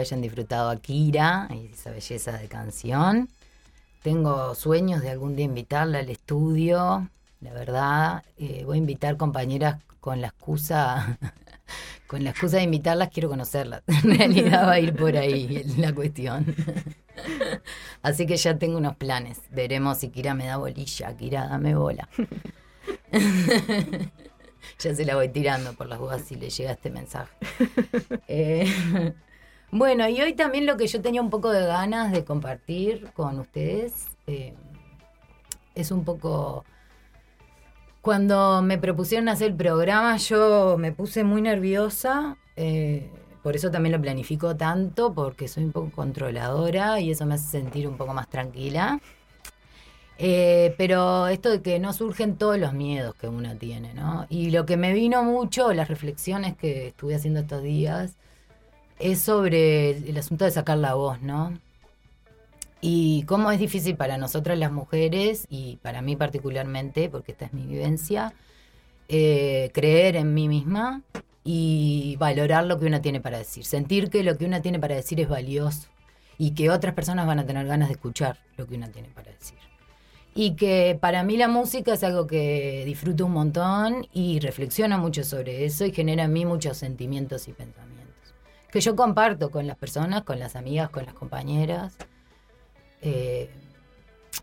hayan 0.00 0.20
disfrutado 0.20 0.70
a 0.70 0.76
Kira 0.76 1.48
y 1.50 1.72
esa 1.72 1.90
belleza 1.90 2.32
de 2.32 2.48
canción. 2.48 3.28
Tengo 4.02 4.54
sueños 4.54 5.02
de 5.02 5.10
algún 5.10 5.36
día 5.36 5.44
invitarla 5.44 5.98
al 5.98 6.08
estudio, 6.08 7.10
la 7.40 7.52
verdad. 7.52 8.24
Eh, 8.38 8.62
voy 8.64 8.76
a 8.76 8.78
invitar 8.78 9.18
compañeras 9.18 9.76
con 10.00 10.22
la 10.22 10.28
excusa, 10.28 11.18
con 12.06 12.24
la 12.24 12.30
excusa 12.30 12.56
de 12.56 12.62
invitarlas, 12.62 13.10
quiero 13.10 13.28
conocerlas. 13.28 13.82
En 14.04 14.16
realidad 14.16 14.66
va 14.66 14.72
a 14.72 14.80
ir 14.80 14.96
por 14.96 15.16
ahí 15.16 15.64
la 15.76 15.92
cuestión. 15.94 16.54
Así 18.02 18.26
que 18.26 18.36
ya 18.38 18.58
tengo 18.58 18.78
unos 18.78 18.96
planes. 18.96 19.38
Veremos 19.50 19.98
si 19.98 20.08
Kira 20.08 20.32
me 20.32 20.46
da 20.46 20.56
bolilla. 20.56 21.14
Kira, 21.16 21.46
dame 21.46 21.74
bola. 21.74 22.08
ya 24.78 24.94
se 24.94 25.04
la 25.04 25.14
voy 25.14 25.28
tirando 25.28 25.74
por 25.74 25.88
las 25.88 25.98
dudas 25.98 26.22
si 26.22 26.36
le 26.36 26.48
llega 26.48 26.72
este 26.72 26.90
mensaje. 26.90 27.36
Eh, 28.28 29.12
bueno, 29.72 30.08
y 30.08 30.20
hoy 30.20 30.34
también 30.34 30.66
lo 30.66 30.76
que 30.76 30.86
yo 30.86 31.00
tenía 31.00 31.22
un 31.22 31.30
poco 31.30 31.50
de 31.50 31.64
ganas 31.64 32.12
de 32.12 32.24
compartir 32.24 33.10
con 33.14 33.38
ustedes 33.38 34.08
eh, 34.26 34.54
es 35.74 35.90
un 35.90 36.04
poco... 36.04 36.64
Cuando 38.00 38.62
me 38.62 38.78
propusieron 38.78 39.28
hacer 39.28 39.48
el 39.50 39.56
programa 39.56 40.16
yo 40.16 40.76
me 40.78 40.90
puse 40.90 41.22
muy 41.22 41.42
nerviosa, 41.42 42.38
eh, 42.56 43.10
por 43.42 43.56
eso 43.56 43.70
también 43.70 43.92
lo 43.92 44.00
planifico 44.00 44.56
tanto, 44.56 45.12
porque 45.12 45.48
soy 45.48 45.64
un 45.64 45.72
poco 45.72 45.90
controladora 45.90 47.00
y 47.00 47.10
eso 47.10 47.26
me 47.26 47.34
hace 47.34 47.50
sentir 47.50 47.86
un 47.86 47.96
poco 47.96 48.14
más 48.14 48.28
tranquila. 48.28 49.00
Eh, 50.18 50.74
pero 50.76 51.28
esto 51.28 51.48
de 51.48 51.62
que 51.62 51.78
no 51.78 51.94
surgen 51.94 52.36
todos 52.36 52.58
los 52.58 52.74
miedos 52.74 53.14
que 53.14 53.26
uno 53.28 53.56
tiene, 53.56 53.94
¿no? 53.94 54.26
Y 54.28 54.50
lo 54.50 54.66
que 54.66 54.76
me 54.76 54.92
vino 54.92 55.22
mucho, 55.22 55.72
las 55.72 55.88
reflexiones 55.88 56.54
que 56.56 56.88
estuve 56.88 57.14
haciendo 57.14 57.40
estos 57.40 57.62
días, 57.62 58.16
es 59.00 59.20
sobre 59.20 59.90
el 59.90 60.16
asunto 60.16 60.44
de 60.44 60.50
sacar 60.50 60.78
la 60.78 60.94
voz, 60.94 61.20
¿no? 61.22 61.58
Y 62.80 63.24
cómo 63.24 63.50
es 63.50 63.58
difícil 63.58 63.96
para 63.96 64.16
nosotras 64.16 64.58
las 64.58 64.72
mujeres, 64.72 65.46
y 65.50 65.76
para 65.82 66.00
mí 66.02 66.16
particularmente, 66.16 67.08
porque 67.08 67.32
esta 67.32 67.46
es 67.46 67.52
mi 67.52 67.66
vivencia, 67.66 68.32
eh, 69.08 69.70
creer 69.74 70.16
en 70.16 70.32
mí 70.34 70.48
misma 70.48 71.02
y 71.44 72.16
valorar 72.18 72.64
lo 72.66 72.78
que 72.78 72.86
uno 72.86 73.00
tiene 73.00 73.20
para 73.20 73.38
decir. 73.38 73.64
Sentir 73.64 74.08
que 74.08 74.22
lo 74.22 74.38
que 74.38 74.44
uno 74.46 74.62
tiene 74.62 74.78
para 74.78 74.94
decir 74.94 75.20
es 75.20 75.28
valioso 75.28 75.88
y 76.38 76.52
que 76.52 76.70
otras 76.70 76.94
personas 76.94 77.26
van 77.26 77.38
a 77.38 77.46
tener 77.46 77.66
ganas 77.66 77.88
de 77.88 77.94
escuchar 77.94 78.38
lo 78.56 78.66
que 78.66 78.76
uno 78.76 78.88
tiene 78.88 79.08
para 79.08 79.30
decir. 79.30 79.58
Y 80.34 80.54
que 80.54 80.96
para 80.98 81.22
mí 81.24 81.36
la 81.36 81.48
música 81.48 81.94
es 81.94 82.04
algo 82.04 82.26
que 82.26 82.84
disfruto 82.86 83.26
un 83.26 83.32
montón 83.32 84.06
y 84.12 84.38
reflexiono 84.38 84.96
mucho 84.98 85.24
sobre 85.24 85.64
eso 85.64 85.84
y 85.84 85.92
genera 85.92 86.24
en 86.24 86.32
mí 86.32 86.46
muchos 86.46 86.78
sentimientos 86.78 87.48
y 87.48 87.52
pensamientos. 87.52 87.99
Que 88.72 88.80
yo 88.80 88.94
comparto 88.94 89.50
con 89.50 89.66
las 89.66 89.76
personas, 89.76 90.22
con 90.22 90.38
las 90.38 90.56
amigas, 90.56 90.90
con 90.90 91.04
las 91.04 91.14
compañeras. 91.14 91.96
Eh, 93.02 93.50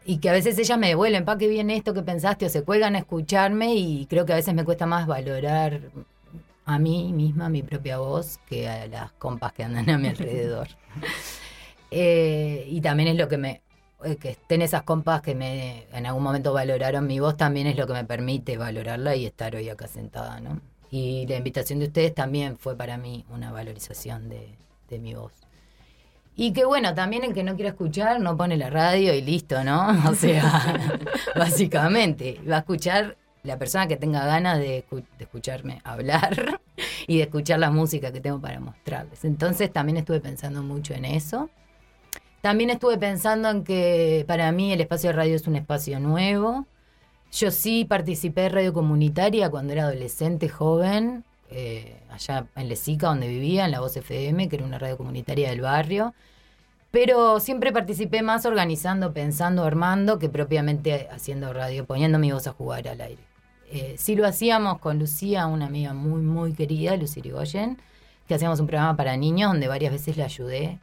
y 0.06 0.18
que 0.18 0.30
a 0.30 0.34
veces 0.34 0.58
ellas 0.58 0.78
me 0.78 0.88
devuelven, 0.88 1.26
pa, 1.26 1.38
qué 1.38 1.48
bien 1.48 1.70
esto 1.70 1.94
que 1.94 2.02
pensaste, 2.02 2.46
o 2.46 2.50
se 2.50 2.64
cuelgan 2.64 2.96
a 2.96 3.00
escucharme 3.00 3.76
y 3.76 4.06
creo 4.06 4.26
que 4.26 4.34
a 4.34 4.38
veces 4.38 4.54
me 4.54 4.64
cuesta 4.66 4.86
más 4.86 5.08
valorar 5.08 5.82
a 6.66 6.80
mí 6.80 7.14
misma, 7.14 7.50
mi 7.50 7.64
propia 7.64 7.98
voz, 7.98 8.40
que 8.50 8.68
a 8.68 8.88
las 8.88 9.12
compas 9.14 9.54
que 9.54 9.64
andan 9.64 9.90
a 9.90 9.98
mi 9.98 10.10
alrededor. 10.10 10.68
Eh, 11.90 12.66
y 12.68 12.82
también 12.82 13.08
es 13.08 13.16
lo 13.16 13.30
que 13.30 13.38
me, 13.38 13.62
eh, 14.04 14.18
que 14.18 14.32
estén 14.32 14.62
esas 14.62 14.84
compas 14.84 15.22
que 15.22 15.36
me 15.36 15.88
en 15.94 16.06
algún 16.06 16.22
momento 16.22 16.52
valoraron 16.52 17.08
mi 17.08 17.22
voz, 17.22 17.38
también 17.38 17.66
es 17.66 17.78
lo 17.78 17.88
que 17.88 17.94
me 17.94 18.04
permite 18.04 18.58
valorarla 18.58 19.16
y 19.16 19.26
estar 19.26 19.56
hoy 19.56 19.70
acá 19.70 19.88
sentada, 19.88 20.42
¿no? 20.42 20.60
Y 20.90 21.26
la 21.28 21.38
invitación 21.38 21.80
de 21.80 21.86
ustedes 21.86 22.14
también 22.16 22.58
fue 22.58 22.76
para 22.76 22.98
mí 22.98 23.26
una 23.30 23.52
valorización 23.52 24.30
de, 24.30 24.56
de 24.90 25.00
mi 25.00 25.14
voz. 25.14 25.34
Y 26.40 26.54
que 26.54 26.66
bueno, 26.66 26.94
también 26.94 27.24
el 27.24 27.34
que 27.34 27.44
no 27.44 27.56
quiera 27.56 27.72
escuchar 27.72 28.22
no 28.22 28.38
pone 28.38 28.58
la 28.58 28.70
radio 28.70 29.14
y 29.14 29.22
listo, 29.22 29.64
¿no? 29.64 29.88
O 30.10 30.14
sea, 30.14 31.00
básicamente, 31.36 32.40
va 32.50 32.58
a 32.58 32.60
escuchar 32.60 33.18
la 33.44 33.58
persona 33.58 33.88
que 33.88 33.98
tenga 33.98 34.24
ganas 34.26 34.60
de, 34.60 34.86
escucharme 35.20 35.82
hablar 35.84 36.62
y 37.08 37.18
de 37.18 37.24
escuchar 37.24 37.60
la 37.60 37.72
música 37.72 38.12
que 38.12 38.22
tengo 38.22 38.40
para 38.40 38.60
mostrarles. 38.60 39.26
Entonces 39.26 39.74
también 39.74 39.98
estuve 39.98 40.20
pensando 40.20 40.62
mucho 40.62 40.94
en 40.94 41.06
eso. 41.06 41.50
También 42.42 42.70
estuve 42.70 43.00
pensando 43.00 43.50
en 43.50 43.64
que 43.64 44.24
para 44.28 44.52
mí 44.52 44.72
el 44.72 44.82
espacio 44.82 45.10
de 45.10 45.16
radio 45.16 45.36
es 45.36 45.48
un 45.48 45.56
espacio 45.56 46.00
nuevo. 46.00 46.68
Yo 47.32 47.52
sí 47.52 47.86
participé 47.86 48.42
de 48.42 48.50
radio 48.50 48.74
comunitaria 48.74 49.50
cuando 49.50 49.74
era 49.74 49.84
adolescente, 49.84 50.50
joven, 50.50 51.24
eh, 51.50 52.02
allá 52.10 52.48
en 52.56 52.70
Lesica, 52.70 53.08
donde 53.08 53.28
vivía, 53.28 53.66
en 53.66 53.72
la 53.72 53.80
Voz 53.80 53.96
FM, 53.96 54.50
que 54.50 54.56
era 54.56 54.66
una 54.66 54.80
radio 54.80 54.98
comunitaria 54.98 55.50
del 55.50 55.62
barrio. 55.62 56.14
Pero 56.92 57.40
siempre 57.40 57.72
participé 57.72 58.22
más 58.22 58.46
organizando, 58.46 59.14
pensando, 59.14 59.64
armando, 59.64 60.20
que 60.20 60.30
propiamente 60.30 61.08
haciendo 61.12 61.54
radio, 61.54 61.86
poniendo 61.86 62.18
mi 62.18 62.32
voz 62.32 62.48
a 62.48 62.54
jugar 62.54 62.88
al 62.88 63.02
aire. 63.02 63.22
Eh, 63.70 63.96
sí 63.98 64.16
lo 64.16 64.26
hacíamos 64.26 64.80
con 64.80 64.98
Lucía, 64.98 65.46
una 65.48 65.66
amiga 65.66 65.94
muy, 65.94 66.22
muy 66.22 66.54
querida, 66.54 66.96
Lucy 66.96 67.22
Rigoyen, 67.22 67.78
que 68.28 68.36
hacíamos 68.36 68.62
un 68.62 68.68
programa 68.68 68.96
para 68.96 69.18
niños 69.18 69.52
donde 69.52 69.68
varias 69.68 69.92
veces 69.92 70.16
le 70.16 70.24
ayudé. 70.24 70.80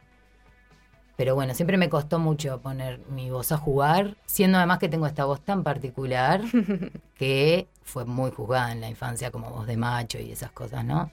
Pero 1.15 1.33
bueno, 1.33 1.53
siempre 1.53 1.77
me 1.77 1.89
costó 1.89 2.19
mucho 2.19 2.59
poner 2.61 2.99
mi 3.09 3.29
voz 3.29 3.51
a 3.51 3.57
jugar, 3.57 4.17
siendo 4.25 4.57
además 4.57 4.79
que 4.79 4.89
tengo 4.89 5.07
esta 5.07 5.25
voz 5.25 5.41
tan 5.41 5.63
particular 5.63 6.41
que 7.15 7.67
fue 7.83 8.05
muy 8.05 8.31
juzgada 8.31 8.71
en 8.71 8.81
la 8.81 8.89
infancia 8.89 9.31
como 9.31 9.49
voz 9.49 9.65
de 9.65 9.77
macho 9.77 10.19
y 10.19 10.31
esas 10.31 10.51
cosas, 10.51 10.83
¿no? 10.83 11.11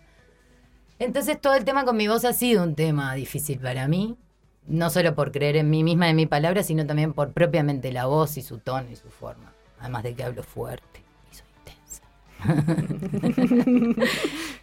Entonces 0.99 1.41
todo 1.41 1.55
el 1.55 1.65
tema 1.65 1.85
con 1.85 1.97
mi 1.97 2.09
voz 2.09 2.25
ha 2.25 2.33
sido 2.33 2.62
un 2.65 2.75
tema 2.75 3.15
difícil 3.15 3.59
para 3.59 3.87
mí, 3.88 4.17
no 4.67 4.91
solo 4.91 5.15
por 5.15 5.31
creer 5.33 5.57
en 5.57 5.71
mí 5.71 5.85
misma 5.85 6.07
y 6.09 6.11
en 6.11 6.17
mi 6.17 6.27
palabra, 6.27 6.62
sino 6.62 6.87
también 6.87 7.12
por 7.12 7.33
propiamente 7.33 7.93
la 7.93 8.07
voz 8.07 8.37
y 8.37 8.43
su 8.43 8.59
tono 8.59 8.91
y 8.91 8.97
su 8.97 9.09
forma, 9.09 9.53
además 9.79 10.03
de 10.03 10.15
que 10.15 10.25
hablo 10.25 10.43
fuerte. 10.43 11.03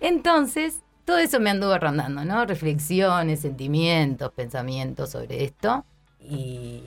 Entonces, 0.02 0.82
todo 1.10 1.18
eso 1.18 1.40
me 1.40 1.50
anduvo 1.50 1.76
rondando, 1.76 2.24
¿no? 2.24 2.46
Reflexiones, 2.46 3.40
sentimientos, 3.40 4.32
pensamientos 4.32 5.10
sobre 5.10 5.44
esto. 5.44 5.84
Y 6.20 6.84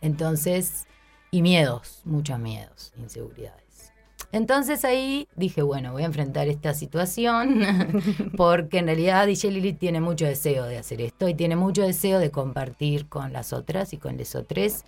entonces, 0.00 0.88
y 1.30 1.40
miedos, 1.40 2.00
muchos 2.02 2.40
miedos, 2.40 2.92
inseguridades. 2.98 3.92
Entonces 4.32 4.84
ahí 4.84 5.28
dije, 5.36 5.62
bueno, 5.62 5.92
voy 5.92 6.02
a 6.02 6.06
enfrentar 6.06 6.48
esta 6.48 6.74
situación 6.74 7.62
porque 8.36 8.78
en 8.78 8.86
realidad 8.86 9.28
DJ 9.28 9.52
Lili 9.52 9.72
tiene 9.72 10.00
mucho 10.00 10.26
deseo 10.26 10.64
de 10.64 10.76
hacer 10.76 11.00
esto 11.00 11.28
y 11.28 11.34
tiene 11.34 11.54
mucho 11.54 11.82
deseo 11.82 12.18
de 12.18 12.32
compartir 12.32 13.08
con 13.08 13.32
las 13.32 13.52
otras 13.52 13.92
y 13.92 13.98
con 13.98 14.16
los 14.18 14.34
otros 14.34 14.84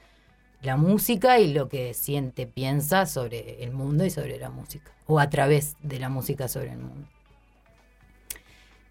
la 0.60 0.76
música 0.76 1.38
y 1.38 1.52
lo 1.52 1.68
que 1.68 1.94
siente, 1.94 2.48
piensa 2.48 3.06
sobre 3.06 3.62
el 3.62 3.70
mundo 3.70 4.04
y 4.04 4.10
sobre 4.10 4.40
la 4.40 4.50
música, 4.50 4.90
o 5.06 5.20
a 5.20 5.30
través 5.30 5.76
de 5.82 6.00
la 6.00 6.08
música 6.08 6.48
sobre 6.48 6.72
el 6.72 6.78
mundo. 6.78 7.08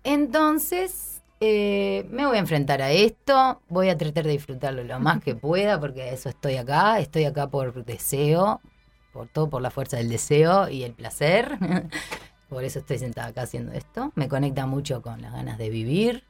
Entonces, 0.04 1.22
eh, 1.40 2.06
me 2.12 2.26
voy 2.26 2.38
a 2.38 2.40
enfrentar 2.40 2.82
a 2.82 2.92
esto, 2.92 3.62
voy 3.68 3.90
a 3.90 3.98
tratar 3.98 4.26
de 4.26 4.32
disfrutarlo 4.32 4.84
lo 4.84 5.00
más 5.00 5.24
que 5.24 5.36
pueda, 5.36 5.80
porque 5.80 6.14
eso 6.14 6.30
estoy 6.30 6.58
acá, 6.58 7.00
estoy 7.00 7.26
acá 7.26 7.48
por 7.50 7.84
deseo, 7.86 8.62
por 9.12 9.28
todo, 9.28 9.50
por 9.50 9.62
la 9.62 9.72
fuerza 9.72 9.98
del 9.98 10.10
deseo 10.10 10.70
y 10.70 10.84
el 10.84 10.94
placer. 10.94 11.58
por 12.50 12.64
eso 12.64 12.80
estoy 12.80 13.00
sentada 13.00 13.30
acá 13.30 13.44
haciendo 13.44 13.72
esto. 13.72 14.12
Me 14.16 14.28
conecta 14.28 14.66
mucho 14.66 15.02
con 15.02 15.22
las 15.22 15.34
ganas 15.34 15.58
de 15.58 15.70
vivir. 15.70 16.24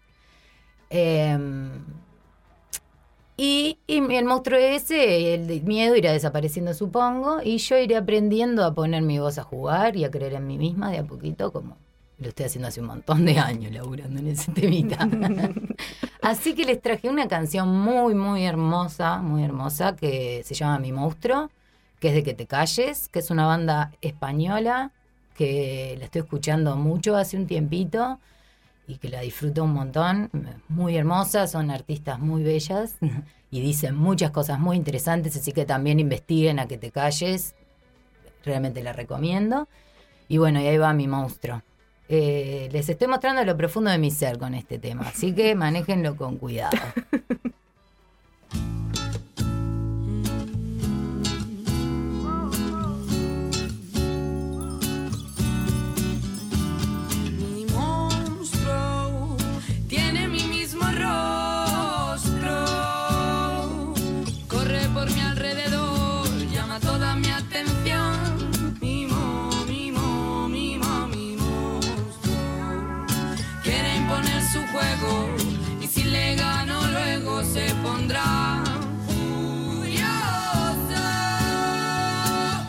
Em, 0.90 1.84
y, 3.38 3.80
el 3.88 4.26
monstruo 4.26 4.60
ese, 4.60 5.34
el 5.34 5.64
miedo 5.64 5.96
irá 5.96 6.12
desapareciendo, 6.12 6.74
supongo, 6.74 7.42
y 7.44 7.58
yo 7.58 7.78
iré 7.78 7.96
aprendiendo 7.98 8.64
a 8.64 8.74
poner 8.74 9.02
mi 9.02 9.20
voz 9.20 9.38
a 9.40 9.44
jugar 9.44 9.96
y 9.96 10.06
a 10.06 10.12
creer 10.12 10.34
en 10.34 10.48
mí 10.48 10.58
misma 10.58 10.92
de 10.92 11.00
a 11.00 11.04
poquito, 11.04 11.52
como 11.52 11.78
lo 12.22 12.30
estoy 12.30 12.46
haciendo 12.46 12.68
hace 12.68 12.82
un 12.82 12.88
montón 12.88 13.26
de 13.26 13.38
años, 13.40 13.72
laburando 13.72 14.20
en 14.20 14.28
ese 14.28 14.52
temita. 14.52 15.10
Así 16.22 16.54
que 16.54 16.66
les 16.66 16.82
traje 16.82 17.10
una 17.10 17.28
canción 17.28 17.68
muy, 17.70 18.14
muy 18.14 18.46
hermosa, 18.46 19.18
muy 19.18 19.44
hermosa, 19.44 19.96
que 19.96 20.44
se 20.46 20.54
llama 20.54 20.80
Mi 20.80 20.92
Monstruo, 20.92 21.50
que 22.00 22.10
es 22.10 22.14
de 22.14 22.24
Que 22.24 22.34
Te 22.34 22.46
Calles, 22.46 23.10
que 23.10 23.20
es 23.20 23.32
una 23.32 23.46
banda 23.46 23.92
española 24.02 24.92
que 25.36 25.96
la 25.98 26.06
estoy 26.06 26.22
escuchando 26.22 26.76
mucho 26.76 27.16
hace 27.16 27.38
un 27.38 27.48
tiempito 27.48 28.20
y 28.88 28.98
que 28.98 29.10
la 29.10 29.22
disfruto 29.22 29.64
un 29.64 29.74
montón. 29.74 30.30
Muy 30.68 30.98
hermosa, 30.98 31.48
son 31.48 31.72
artistas 31.72 32.20
muy 32.20 32.44
bellas 32.44 32.96
y 33.50 33.62
dicen 33.62 33.96
muchas 33.96 34.30
cosas 34.30 34.60
muy 34.60 34.78
interesantes, 34.78 35.36
así 35.36 35.52
que 35.52 35.66
también 35.66 36.00
investiguen 36.00 36.60
a 36.60 36.68
que 36.68 36.78
te 36.78 36.92
calles. 36.92 37.56
Realmente 38.44 38.84
la 38.84 38.94
recomiendo. 38.94 39.68
Y 40.28 40.38
bueno, 40.38 40.62
y 40.62 40.68
ahí 40.68 40.78
va 40.78 40.94
mi 40.94 41.08
monstruo. 41.08 41.64
Eh, 42.14 42.68
les 42.74 42.90
estoy 42.90 43.08
mostrando 43.08 43.42
lo 43.46 43.56
profundo 43.56 43.90
de 43.90 43.98
mi 43.98 44.12
ser 44.12 44.38
con 44.38 44.54
este 44.54 44.78
tema, 44.78 45.08
así 45.08 45.34
que 45.34 45.56
manéjenlo 45.56 46.18
con 46.18 46.38
cuidado. 46.38 46.78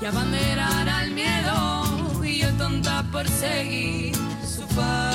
Y 0.02 0.04
abanderar 0.04 0.88
al 0.88 1.10
miedo. 1.12 2.24
Y 2.24 2.38
yo 2.38 2.52
tonta 2.54 3.04
por 3.12 3.28
seguir 3.28 4.16
su 4.44 4.66
falso 4.74 5.11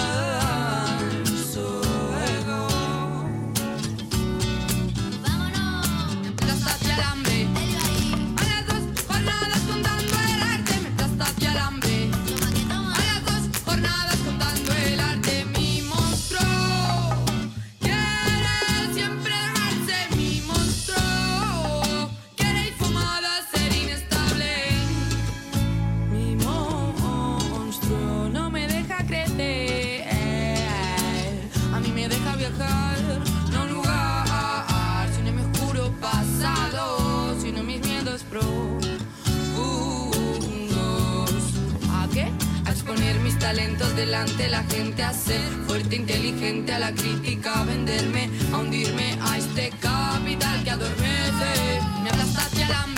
talentos 43.48 43.96
delante 43.96 44.44
de 44.44 44.50
la 44.50 44.62
gente, 44.66 45.02
a 45.04 45.14
ser 45.14 45.40
fuerte, 45.66 45.96
inteligente, 45.96 46.74
a 46.74 46.80
la 46.80 46.92
crítica, 46.92 47.62
a 47.62 47.64
venderme, 47.64 48.30
a 48.52 48.58
hundirme 48.58 49.18
a 49.22 49.38
este 49.38 49.70
capital 49.80 50.64
que 50.66 50.72
adormece. 50.72 51.80
Me 52.04 52.10
aplastaste 52.10 52.64
al 52.66 52.74
hambre. 52.74 52.97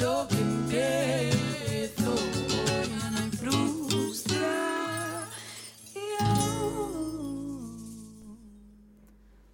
Lo 0.00 0.26
que 0.28 0.36
empiezo. 0.36 2.14
No 2.90 3.18
hay 3.18 3.30
frustración. 3.30 4.38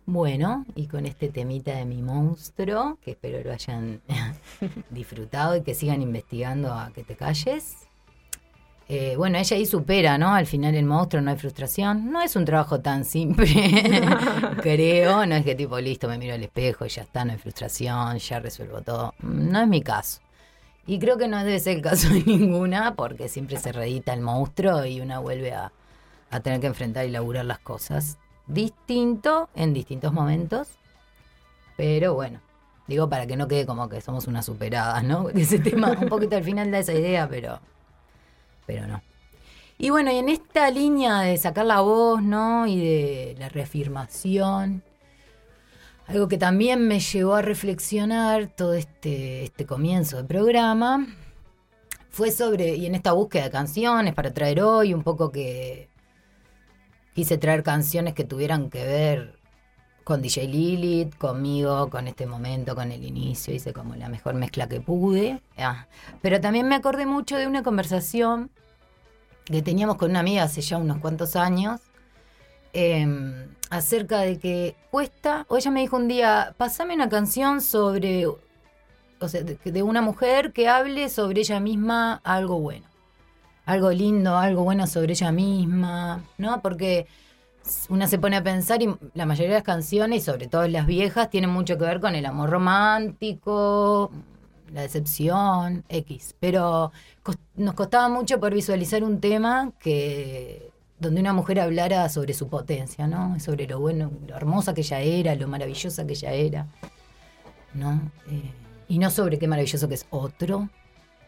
Bueno, 0.07 0.64
y 0.74 0.87
con 0.87 1.07
este 1.07 1.28
temita 1.28 1.74
de 1.74 1.85
mi 1.85 2.02
monstruo, 2.02 2.98
que 3.02 3.12
espero 3.12 3.42
lo 3.42 3.52
hayan 3.52 4.00
disfrutado 4.90 5.57
y 5.57 5.62
que 5.62 5.74
sigan 5.74 6.02
investigando 6.02 6.72
a 6.72 6.90
que 6.94 7.04
te 7.04 7.16
calles. 7.16 7.76
Eh, 8.87 9.14
bueno, 9.16 9.38
ella 9.38 9.57
ahí 9.57 9.64
supera, 9.64 10.18
¿no? 10.18 10.35
Al 10.35 10.46
final 10.46 10.74
el 10.74 10.85
monstruo 10.85 11.22
no 11.22 11.30
hay 11.30 11.38
frustración. 11.38 12.12
No 12.12 12.20
es 12.20 12.37
un 12.37 12.44
trabajo 12.44 12.80
tan 12.80 13.04
simple, 13.04 13.46
creo. 14.62 15.24
No 15.24 15.35
es 15.37 15.44
que 15.44 15.54
tipo, 15.54 15.80
listo, 15.80 16.07
me 16.07 16.18
miro 16.18 16.35
al 16.35 16.42
espejo 16.42 16.85
y 16.85 16.90
ya 16.90 17.02
está, 17.02 17.24
no 17.24 17.33
hay 17.33 17.38
frustración, 17.38 18.18
ya 18.18 18.40
resuelvo 18.40 18.83
todo. 18.83 19.14
No 19.22 19.62
es 19.62 19.68
mi 19.68 19.80
caso. 19.80 20.24
Y 20.87 20.99
creo 20.99 21.16
que 21.16 21.29
no 21.29 21.38
debe 21.38 21.59
ser 21.61 21.77
el 21.77 21.83
caso 21.83 22.09
de 22.09 22.23
ninguna, 22.27 22.94
porque 22.94 23.29
siempre 23.29 23.57
se 23.59 23.73
reedita 23.73 24.12
el 24.12 24.20
monstruo 24.20 24.85
y 24.85 25.01
una 25.01 25.18
vuelve 25.18 25.53
a, 25.53 25.73
tener 26.42 26.61
que 26.61 26.66
enfrentar 26.66 27.07
y 27.07 27.11
laburar 27.11 27.44
las 27.44 27.61
cosas. 27.61 28.18
Distinto 28.47 29.49
en 29.55 29.73
distintos 29.73 30.12
momentos, 30.12 30.68
pero 31.77 32.14
bueno, 32.14 32.40
digo 32.88 33.09
para 33.09 33.27
que 33.27 33.37
no 33.37 33.47
quede 33.47 33.64
como 33.64 33.88
que 33.88 34.01
somos 34.01 34.27
unas 34.27 34.44
superadas, 34.44 35.05
¿no? 35.05 35.29
Ese 35.35 35.61
tema 35.61 35.92
un 35.92 36.09
poquito 36.09 36.37
al 36.37 36.44
final 36.44 36.70
da 36.70 36.81
esa 36.81 36.92
idea, 36.92 37.29
pero, 37.29 37.61
pero 38.66 38.87
no. 38.87 39.01
Y 39.79 39.90
bueno, 39.90 40.11
y 40.12 40.16
en 40.16 40.29
esta 40.29 40.70
línea 40.70 41.20
de 41.20 41.37
sacar 41.37 41.66
la 41.66 41.81
voz, 41.81 42.20
¿no? 42.23 42.66
Y 42.66 42.79
de 42.79 43.37
la 43.38 43.49
reafirmación, 43.49 44.83
algo 46.07 46.29
que 46.29 46.38
también 46.38 46.87
me 46.87 47.01
llevó 47.01 47.35
a 47.35 47.43
reflexionar 47.43 48.49
todo 48.49 48.75
este, 48.75 49.45
este 49.45 49.67
comienzo 49.67 50.17
del 50.19 50.27
programa 50.27 51.07
fue 52.11 52.31
sobre, 52.31 52.77
y 52.77 52.87
en 52.87 52.95
esta 52.95 53.12
búsqueda 53.12 53.45
de 53.45 53.51
canciones 53.51 54.14
para 54.14 54.33
traer 54.33 54.62
hoy, 54.62 54.95
un 54.95 55.03
poco 55.03 55.33
que 55.33 55.88
quise 57.14 57.38
traer 57.38 57.62
canciones 57.62 58.14
que 58.14 58.25
tuvieran 58.25 58.71
que 58.71 58.85
ver 58.85 59.38
con 60.05 60.21
DJ 60.21 60.47
Lilith, 60.47 61.17
conmigo, 61.17 61.88
con 61.88 62.07
este 62.07 62.27
momento, 62.27 62.75
con 62.75 62.93
el 62.93 63.03
inicio, 63.03 63.55
hice 63.55 63.73
como 63.73 63.97
la 63.97 64.09
mejor 64.09 64.35
mezcla 64.35 64.69
que 64.69 64.81
pude. 64.81 65.40
Ah, 65.57 65.87
Pero 66.21 66.40
también 66.40 66.69
me 66.69 66.75
acordé 66.75 67.07
mucho 67.07 67.37
de 67.37 67.47
una 67.47 67.62
conversación 67.62 68.51
que 69.47 69.62
teníamos 69.62 69.97
con 69.97 70.11
una 70.11 70.21
amiga 70.21 70.43
hace 70.43 70.61
ya 70.61 70.77
unos 70.77 70.99
cuantos 70.99 71.37
años, 71.37 71.81
eh, 72.75 73.07
acerca 73.71 74.21
de 74.21 74.39
que 74.39 74.77
cuesta, 74.91 75.47
o 75.49 75.57
ella 75.57 75.71
me 75.71 75.81
dijo 75.81 75.97
un 75.97 76.09
día, 76.09 76.55
pasame 76.57 76.95
una 76.95 77.09
canción 77.09 77.61
sobre, 77.61 78.27
o 78.27 79.29
sea, 79.29 79.43
de, 79.43 79.83
una 79.83 80.03
mujer 80.03 80.53
que 80.53 80.69
hable 80.69 81.09
sobre 81.09 81.41
ella 81.41 81.61
misma 81.61 82.21
algo 82.25 82.61
bueno, 82.61 82.87
algo 83.67 83.91
lindo, 83.91 84.37
algo 84.37 84.65
bueno 84.65 84.87
sobre 84.87 85.13
ella 85.13 85.33
misma, 85.33 86.23
¿no? 86.39 86.61
Porque 86.63 87.07
una 87.89 88.07
se 88.07 88.19
pone 88.19 88.37
a 88.37 88.43
pensar 88.43 88.83
y 88.83 88.95
la 89.15 89.27
mayoría 89.27 89.53
de 89.53 89.59
las 89.59 89.65
canciones, 89.65 90.25
sobre 90.25 90.49
todo 90.49 90.69
las 90.69 90.87
viejas, 90.87 91.31
tienen 91.31 91.51
mucho 91.51 91.79
que 91.79 91.85
ver 91.85 92.01
con 92.01 92.15
el 92.15 92.27
amor 92.27 92.51
romántico, 92.51 94.11
la 94.73 94.83
decepción, 94.83 95.85
X. 95.89 96.35
Pero 96.39 96.93
nos 97.57 97.75
costaba 97.75 98.09
mucho 98.09 98.39
poder 98.39 98.55
visualizar 98.55 99.03
un 99.03 99.21
tema 99.21 99.73
que 99.81 100.74
donde 100.98 101.20
una 101.20 101.33
mujer 101.33 101.61
hablara 101.61 102.09
sobre 102.09 102.35
su 102.35 102.48
potencia, 102.48 103.07
¿no? 103.07 103.38
Sobre 103.40 103.66
lo 103.66 103.80
bueno, 103.80 104.11
lo 104.26 104.37
hermosa 104.37 104.74
que 104.74 104.83
ella 104.83 105.00
era, 105.00 105.35
lo 105.35 105.48
maravillosa 105.48 106.07
que 106.07 106.12
ella 106.12 106.33
era, 106.33 106.66
¿no? 107.74 108.00
Eh, 108.28 108.52
y 108.88 108.98
no 108.98 109.11
sobre 109.11 109.38
qué 109.38 109.48
maravilloso 109.48 109.88
que 109.88 109.94
es 109.94 110.07
otro, 110.11 110.68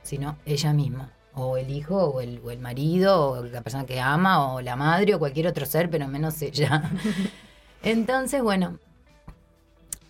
sino 0.03 0.37
ella 0.47 0.73
misma, 0.73 1.13
o 1.35 1.57
el 1.57 1.71
hijo, 1.71 1.97
o 1.97 2.21
el, 2.21 2.41
o 2.45 2.51
el 2.51 2.61
marido, 2.61 3.31
o 3.31 3.45
la 3.45 3.63
persona 3.63 3.85
que 3.85 4.01
ama, 4.01 4.55
o 4.55 4.61
la 4.61 4.77
madre, 4.77 5.15
o 5.15 5.19
cualquier 5.19 5.49
otro 5.49 5.67
ser, 5.67 5.91
pero 5.91 6.07
menos 6.07 6.41
ella. 6.43 6.91
Entonces, 7.83 8.43
bueno, 8.43 8.79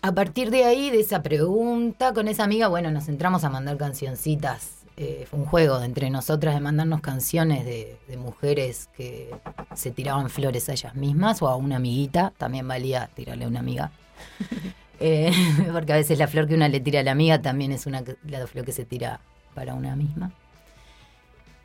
a 0.01 0.11
partir 0.13 0.51
de 0.51 0.63
ahí, 0.63 0.89
de 0.89 0.99
esa 0.99 1.23
pregunta, 1.23 2.13
con 2.13 2.27
esa 2.27 2.43
amiga, 2.43 2.67
bueno, 2.67 2.91
nos 2.91 3.07
entramos 3.09 3.43
a 3.43 3.49
mandar 3.49 3.77
cancioncitas. 3.77 4.76
Eh, 4.99 5.27
fue 5.29 5.39
un 5.39 5.45
juego 5.45 5.79
de 5.79 5.85
entre 5.85 6.09
nosotras 6.09 6.55
de 6.55 6.59
mandarnos 6.59 7.01
canciones 7.01 7.63
de, 7.65 7.97
de 8.07 8.17
mujeres 8.17 8.89
que 8.97 9.29
se 9.75 9.91
tiraban 9.91 10.29
flores 10.29 10.69
a 10.69 10.71
ellas 10.71 10.95
mismas 10.95 11.41
o 11.43 11.47
a 11.47 11.55
una 11.55 11.75
amiguita. 11.75 12.33
También 12.37 12.67
valía 12.67 13.09
tirarle 13.13 13.45
a 13.45 13.47
una 13.47 13.59
amiga. 13.59 13.91
Eh, 14.99 15.31
porque 15.73 15.93
a 15.93 15.97
veces 15.97 16.17
la 16.17 16.27
flor 16.27 16.47
que 16.47 16.55
una 16.55 16.69
le 16.69 16.79
tira 16.79 17.01
a 17.01 17.03
la 17.03 17.11
amiga 17.11 17.39
también 17.39 17.71
es 17.71 17.85
una 17.85 18.03
la 18.25 18.47
flor 18.47 18.65
que 18.65 18.71
se 18.71 18.85
tira 18.85 19.19
para 19.53 19.75
una 19.75 19.95
misma. 19.95 20.31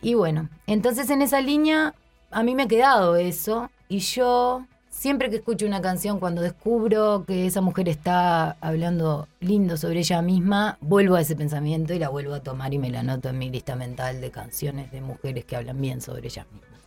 Y 0.01 0.15
bueno, 0.15 0.49
entonces 0.67 1.09
en 1.11 1.23
esa 1.23 1.41
línea 1.41 1.95
a 2.31 2.43
mí 2.43 2.55
me 2.55 2.65
ha 2.65 2.69
quedado 2.69 3.17
eso 3.17 3.71
y 3.89 4.01
yo 4.01 4.67
siempre 5.03 5.31
que 5.31 5.37
escucho 5.37 5.67
una 5.67 5.83
canción, 5.83 6.21
cuando 6.21 6.43
descubro 6.43 7.25
que 7.27 7.49
esa 7.49 7.61
mujer 7.61 7.89
está 7.89 8.53
hablando 8.61 9.27
lindo 9.41 9.77
sobre 9.77 9.99
ella 9.99 10.23
misma, 10.23 10.79
vuelvo 10.81 11.17
a 11.17 11.23
ese 11.23 11.35
pensamiento 11.35 11.93
y 11.93 11.99
la 11.99 12.09
vuelvo 12.09 12.35
a 12.35 12.41
tomar 12.41 12.73
y 12.73 12.79
me 12.79 12.89
la 12.89 13.01
anoto 13.01 13.29
en 13.29 13.37
mi 13.37 13.51
lista 13.51 13.75
mental 13.75 14.21
de 14.21 14.31
canciones 14.31 14.93
de 14.93 15.01
mujeres 15.01 15.45
que 15.45 15.57
hablan 15.57 15.81
bien 15.81 16.01
sobre 16.01 16.29
ellas 16.29 16.47
mismas. 16.53 16.79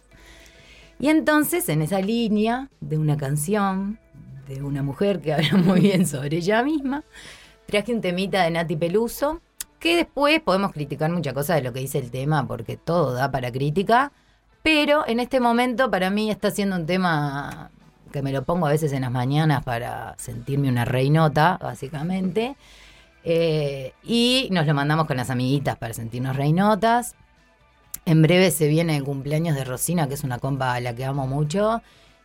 Y 0.97 1.09
entonces 1.09 1.67
en 1.67 1.81
esa 1.81 1.99
línea 1.99 2.69
de 2.79 2.97
una 2.97 3.17
canción 3.17 3.99
de 4.47 4.63
una 4.63 4.81
mujer 4.81 5.19
que 5.19 5.33
habla 5.33 5.57
muy 5.57 5.81
bien 5.81 6.07
sobre 6.07 6.37
ella 6.37 6.63
misma, 6.63 7.03
traje 7.65 7.93
un 7.93 7.99
temita 7.99 8.43
de 8.43 8.51
Nati 8.51 8.77
Peluso 8.77 9.41
Que 9.77 9.97
después 9.97 10.39
podemos 10.39 10.71
criticar 10.71 11.11
muchas 11.11 11.33
cosas 11.33 11.57
de 11.57 11.63
lo 11.63 11.73
que 11.73 11.81
dice 11.81 11.99
el 11.99 12.11
tema, 12.11 12.47
porque 12.47 12.77
todo 12.77 13.11
da 13.11 13.29
para 13.29 13.51
crítica. 13.51 14.13
Pero 14.63 15.05
en 15.05 15.19
este 15.19 15.41
momento 15.41 15.91
para 15.91 16.09
mí 16.09 16.31
está 16.31 16.49
siendo 16.49 16.77
un 16.77 16.85
tema 16.85 17.71
que 18.15 18.21
me 18.21 18.31
lo 18.31 18.45
pongo 18.45 18.65
a 18.65 18.69
veces 18.69 18.93
en 18.93 19.01
las 19.01 19.11
mañanas 19.11 19.61
para 19.65 20.15
sentirme 20.17 20.69
una 20.69 20.85
reinota, 20.85 21.59
básicamente. 21.61 22.55
Eh, 23.25 23.91
y 24.03 24.47
nos 24.51 24.65
lo 24.65 24.73
mandamos 24.73 25.05
con 25.05 25.17
las 25.17 25.29
amiguitas 25.29 25.75
para 25.75 25.93
sentirnos 25.93 26.33
reinotas. 26.37 27.13
En 28.05 28.21
breve 28.21 28.51
se 28.51 28.69
viene 28.69 28.95
el 28.95 29.03
cumpleaños 29.03 29.53
de 29.55 29.65
Rosina, 29.65 30.07
que 30.07 30.13
es 30.13 30.23
una 30.23 30.39
compa 30.39 30.75
a 30.75 30.79
la 30.79 30.95
que 30.95 31.03
amo 31.03 31.27
mucho. 31.27 31.81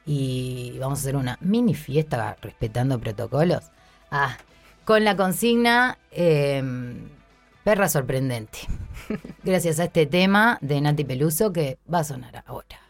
Y 0.07 0.76
vamos 0.79 1.00
a 1.00 1.03
hacer 1.03 1.16
una 1.16 1.38
mini 1.40 1.74
fiesta 1.74 2.37
respetando 2.40 3.00
protocolos. 3.00 3.64
Ah, 4.12 4.37
con 4.85 5.03
la 5.03 5.16
consigna 5.16 5.98
eh, 6.12 6.62
Perra 7.64 7.88
Sorprendente. 7.88 8.61
Gracias 9.42 9.81
a 9.81 9.85
este 9.85 10.07
tema 10.07 10.57
de 10.61 10.81
Nati 10.81 11.03
Peluso 11.03 11.53
que 11.53 11.79
va 11.92 11.98
a 11.98 12.05
sonar 12.05 12.44
ahora. 12.46 12.89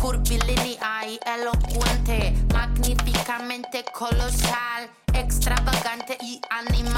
Curvilínea 0.00 1.06
y 1.06 1.18
elocuente, 1.24 2.34
magníficamente 2.52 3.84
colosal, 3.92 4.90
extravagante 5.12 6.16
y 6.22 6.40
animal. 6.50 6.97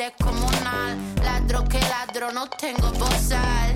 descomunal, 0.00 0.96
ladro 1.22 1.62
que 1.68 1.78
ladro, 1.78 2.32
no 2.32 2.48
tengo 2.48 2.90
bozal. 2.92 3.74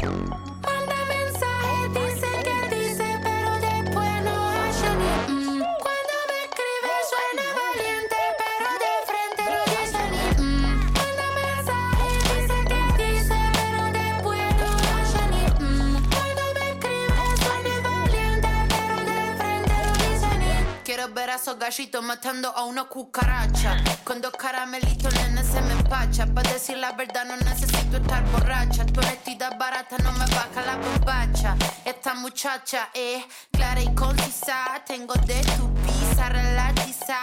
Esos 21.63 22.03
matando 22.03 22.49
a 22.49 22.65
una 22.65 22.85
cucaracha. 22.85 23.83
Con 24.03 24.21
dos 24.21 24.33
caramelitos, 24.33 25.13
nene, 25.15 25.43
se 25.45 25.61
me 25.63 25.73
empacha. 25.73 26.27
Para 26.27 26.53
decir 26.53 26.79
la 26.79 26.93
verdad, 26.93 27.25
no 27.25 27.37
necesito 27.37 27.97
estar 27.97 28.25
borracha. 28.33 28.85
Tu 28.87 29.01
honestidad 29.01 29.57
barata 29.59 29.97
no 29.99 30.13
me 30.13 30.27
baja 30.27 30.63
la 30.67 30.77
bombacha. 30.77 31.57
Esta 31.85 32.15
muchacha 32.15 32.91
es 32.93 33.25
clara 33.53 33.81
y 33.81 33.95
concisa. 33.95 34.83
Tengo 34.87 35.15
de 35.15 35.41
tu 35.57 35.73
pizza 35.75 36.29
relatiza. 36.29 37.19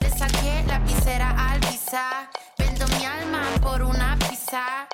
Le 0.00 0.10
saqué 0.10 0.64
la 0.66 0.78
visera 0.78 1.30
al 1.50 1.60
visa. 1.60 2.30
Vendo 2.58 2.86
mi 2.88 3.04
alma 3.04 3.42
por 3.60 3.82
una 3.82 4.16
pizza. 4.18 4.86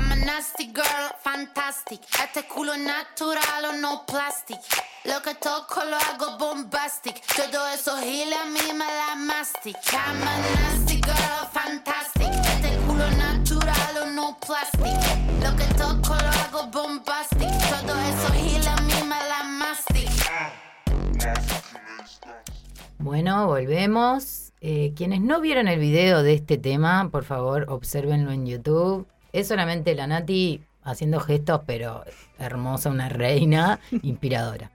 I'm 0.00 0.12
a, 0.12 0.16
nasty 0.24 0.66
girl, 0.72 1.10
fantastic. 1.22 2.00
Este 2.22 2.46
culo 2.48 2.76
natural 2.76 3.64
o 3.68 3.72
no 3.72 4.04
plastic. 4.06 4.58
Lo 5.04 5.20
que 5.22 5.34
toco 5.34 5.84
lo 5.84 5.96
hago 5.96 6.38
bombastic. 6.38 7.20
Todo 7.36 7.66
eso 7.68 7.96
giles 7.98 8.38
a 8.38 8.46
mí 8.46 8.72
me 8.72 8.86
la 8.86 9.14
mastic. 9.16 9.76
I'm 9.92 10.22
a 10.22 10.38
nasty 10.56 11.00
girl, 11.02 11.46
fantastic. 11.52 12.28
Este 12.54 12.76
culo 12.86 13.10
natural 13.10 13.98
o 14.02 14.06
no 14.06 14.38
plastic. 14.38 14.96
Lo 15.42 15.54
que 15.56 15.66
toco 15.74 16.14
lo 16.14 16.30
hago 16.44 16.66
bombastic. 16.70 17.50
Todo 17.68 17.94
eso 18.00 18.32
giles 18.32 18.66
a 18.66 18.76
mí 18.82 19.02
me 19.02 19.18
la 19.28 19.44
mastic. 19.44 20.08
Bueno, 22.98 23.46
volvemos. 23.46 24.52
Eh, 24.62 24.92
quienes 24.94 25.20
no 25.20 25.40
vieron 25.40 25.68
el 25.68 25.78
video 25.78 26.22
de 26.22 26.34
este 26.34 26.58
tema, 26.58 27.08
por 27.10 27.24
favor, 27.24 27.66
obsérvenlo 27.68 28.30
en 28.30 28.46
YouTube. 28.46 29.06
Es 29.32 29.48
solamente 29.48 29.94
la 29.94 30.06
Nati 30.06 30.62
haciendo 30.82 31.20
gestos, 31.20 31.60
pero 31.66 32.04
hermosa, 32.38 32.90
una 32.90 33.08
reina, 33.08 33.80
inspiradora. 34.02 34.70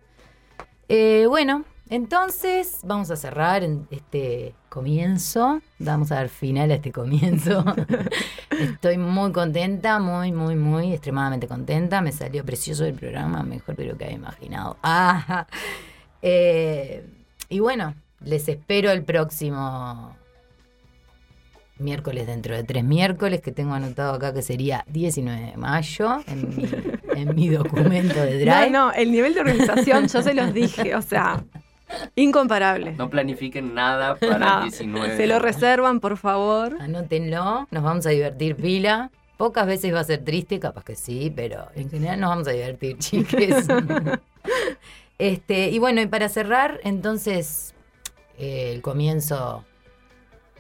Eh, 0.87 1.25
bueno, 1.27 1.65
entonces 1.89 2.79
vamos 2.83 3.11
a 3.11 3.15
cerrar 3.15 3.63
en 3.63 3.87
este 3.91 4.55
comienzo. 4.69 5.61
Vamos 5.79 6.11
a 6.11 6.15
dar 6.15 6.29
final 6.29 6.71
a 6.71 6.75
este 6.75 6.91
comienzo. 6.91 7.63
Estoy 8.59 8.97
muy 8.97 9.31
contenta, 9.31 9.99
muy, 9.99 10.31
muy, 10.31 10.55
muy, 10.55 10.93
extremadamente 10.93 11.47
contenta. 11.47 12.01
Me 12.01 12.11
salió 12.11 12.43
precioso 12.43 12.85
el 12.85 12.93
programa, 12.95 13.43
mejor 13.43 13.75
de 13.75 13.85
lo 13.85 13.97
que 13.97 14.05
había 14.05 14.17
imaginado. 14.17 14.77
Ah, 14.83 15.47
eh, 16.21 17.05
y 17.49 17.59
bueno, 17.59 17.93
les 18.21 18.47
espero 18.47 18.89
el 18.89 19.03
próximo 19.03 20.15
miércoles 21.77 22.27
dentro 22.27 22.55
de 22.55 22.63
tres 22.63 22.83
miércoles, 22.83 23.41
que 23.41 23.51
tengo 23.51 23.73
anotado 23.73 24.13
acá 24.13 24.33
que 24.33 24.41
sería 24.41 24.85
19 24.87 25.51
de 25.51 25.57
mayo 25.57 26.23
en 26.27 26.49
mi, 26.55 26.69
en 27.15 27.35
mi 27.35 27.49
documento 27.49 28.15
de 28.15 28.39
Drive. 28.39 28.69
No, 28.69 28.87
no, 28.87 28.93
el 28.93 29.11
nivel 29.11 29.33
de 29.33 29.41
organización 29.41 30.07
yo 30.07 30.21
se 30.21 30.33
los 30.33 30.53
dije, 30.53 30.95
o 30.95 31.01
sea, 31.01 31.43
incomparable. 32.15 32.93
No 32.93 33.09
planifiquen 33.09 33.73
nada 33.73 34.15
para 34.15 34.57
el 34.57 34.63
19. 34.63 35.17
Se 35.17 35.27
lo 35.27 35.39
reservan, 35.39 35.99
por 35.99 36.17
favor. 36.17 36.77
Anótenlo, 36.79 37.67
nos 37.71 37.83
vamos 37.83 38.05
a 38.05 38.09
divertir 38.09 38.55
pila. 38.55 39.11
Pocas 39.37 39.67
veces 39.67 39.93
va 39.93 39.99
a 39.99 40.03
ser 40.05 40.23
triste, 40.23 40.59
capaz 40.59 40.85
que 40.85 40.95
sí, 40.95 41.31
pero 41.35 41.67
en 41.75 41.89
general 41.89 42.19
nos 42.19 42.29
vamos 42.29 42.47
a 42.47 42.51
divertir, 42.51 42.97
chiques. 42.99 43.67
este, 45.17 45.69
y 45.69 45.79
bueno, 45.79 46.01
y 46.01 46.07
para 46.07 46.29
cerrar, 46.29 46.79
entonces, 46.83 47.73
eh, 48.37 48.71
el 48.73 48.81
comienzo 48.81 49.65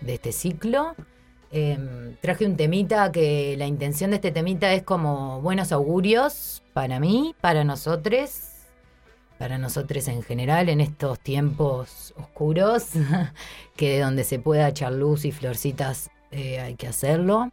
de 0.01 0.15
este 0.15 0.31
ciclo, 0.31 0.95
em, 1.51 2.15
traje 2.21 2.45
un 2.45 2.57
temita 2.57 3.11
que 3.11 3.55
la 3.57 3.67
intención 3.67 4.11
de 4.11 4.17
este 4.17 4.31
temita 4.31 4.73
es 4.73 4.83
como 4.83 5.41
buenos 5.41 5.71
augurios 5.71 6.63
para 6.73 6.99
mí, 6.99 7.35
para 7.41 7.63
nosotros, 7.63 8.41
para 9.37 9.57
nosotros 9.57 10.07
en 10.07 10.23
general 10.23 10.69
en 10.69 10.81
estos 10.81 11.19
tiempos 11.19 12.13
oscuros, 12.17 12.89
que 13.75 13.93
de 13.93 13.99
donde 14.01 14.23
se 14.23 14.39
pueda 14.39 14.69
echar 14.69 14.93
luz 14.93 15.25
y 15.25 15.31
florcitas 15.31 16.09
eh, 16.31 16.59
hay 16.59 16.75
que 16.75 16.87
hacerlo. 16.87 17.51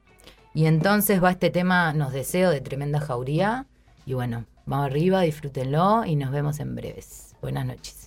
Y 0.54 0.66
entonces 0.66 1.22
va 1.22 1.30
este 1.30 1.50
tema, 1.50 1.92
nos 1.92 2.12
deseo 2.12 2.50
de 2.50 2.60
tremenda 2.60 3.00
jauría. 3.00 3.66
Y 4.04 4.14
bueno, 4.14 4.44
vamos 4.66 4.86
arriba, 4.86 5.22
disfrútenlo 5.22 6.04
y 6.04 6.16
nos 6.16 6.30
vemos 6.30 6.60
en 6.60 6.74
breves. 6.74 7.34
Buenas 7.40 7.66
noches. 7.66 8.01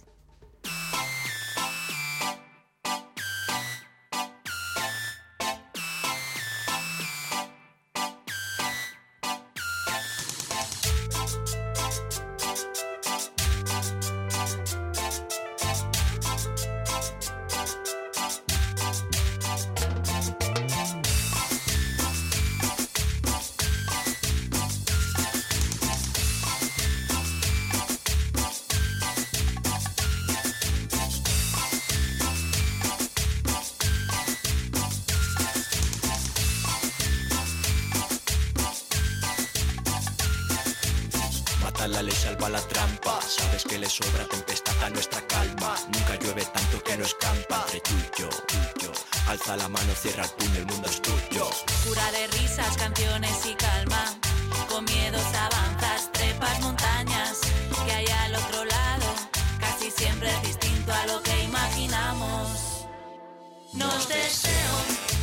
Nada 41.87 42.01
le 42.01 42.11
salva 42.11 42.49
la 42.49 42.61
trampa. 42.61 43.19
Sabes 43.21 43.63
que 43.63 43.77
le 43.77 43.87
sobra 43.87 44.25
tempestad 44.25 44.73
a 44.83 44.89
nuestra 44.89 45.21
calma. 45.27 45.75
Nunca 45.93 46.15
llueve 46.15 46.43
tanto 46.45 46.83
que 46.83 46.97
no 46.97 47.05
escampa. 47.05 47.63
Entre 47.65 47.79
tú 47.81 47.93
yo, 48.17 48.27
tú 48.27 48.57
yo. 48.81 48.91
Alza 49.27 49.55
la 49.55 49.69
mano, 49.69 49.93
cierra 49.93 50.23
el 50.23 50.31
puño, 50.31 50.57
el 50.57 50.65
mundo 50.65 50.89
es 50.89 50.99
tuyo. 50.99 51.47
Cura 51.85 52.11
de 52.11 52.25
risas, 52.39 52.75
canciones 52.77 53.45
y 53.45 53.53
calma. 53.53 54.03
Con 54.67 54.83
miedos 54.85 55.27
avanzas, 55.35 56.11
trepas 56.11 56.59
montañas. 56.61 57.41
Que 57.85 57.91
hay 57.91 58.07
al 58.07 58.35
otro 58.35 58.65
lado 58.65 59.05
Casi 59.59 59.91
siempre 59.91 60.27
es 60.31 60.41
distinto 60.41 60.91
a 60.91 61.05
lo 61.05 61.21
que 61.21 61.43
imaginamos. 61.43 62.87
Nos 63.73 64.09
deseo 64.09 65.14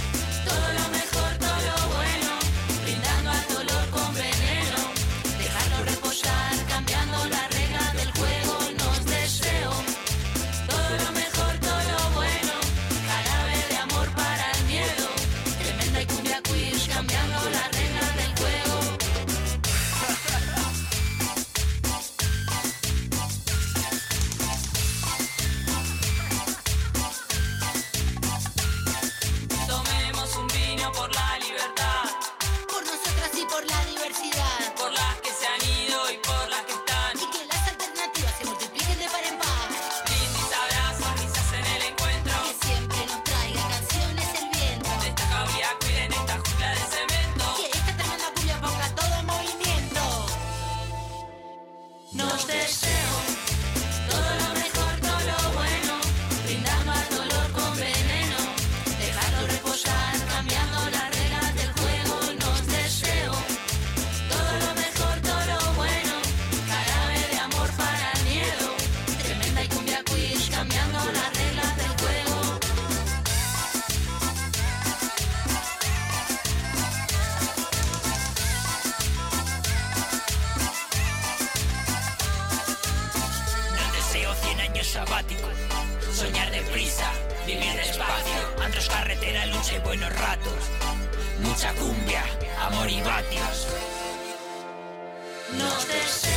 No 95.59 95.69
te 95.87 96.09
sé. 96.09 96.32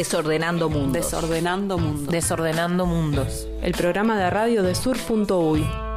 Desordenando 0.00 0.70
Mundos. 0.70 0.94
Desordenando 0.94 1.76
Mundos. 1.76 2.06
Desordenando 2.06 2.86
Mundos. 2.86 3.46
El 3.60 3.72
programa 3.72 4.18
de 4.18 4.30
radio 4.30 4.62
de 4.62 4.74
Sur.uy. 4.74 5.89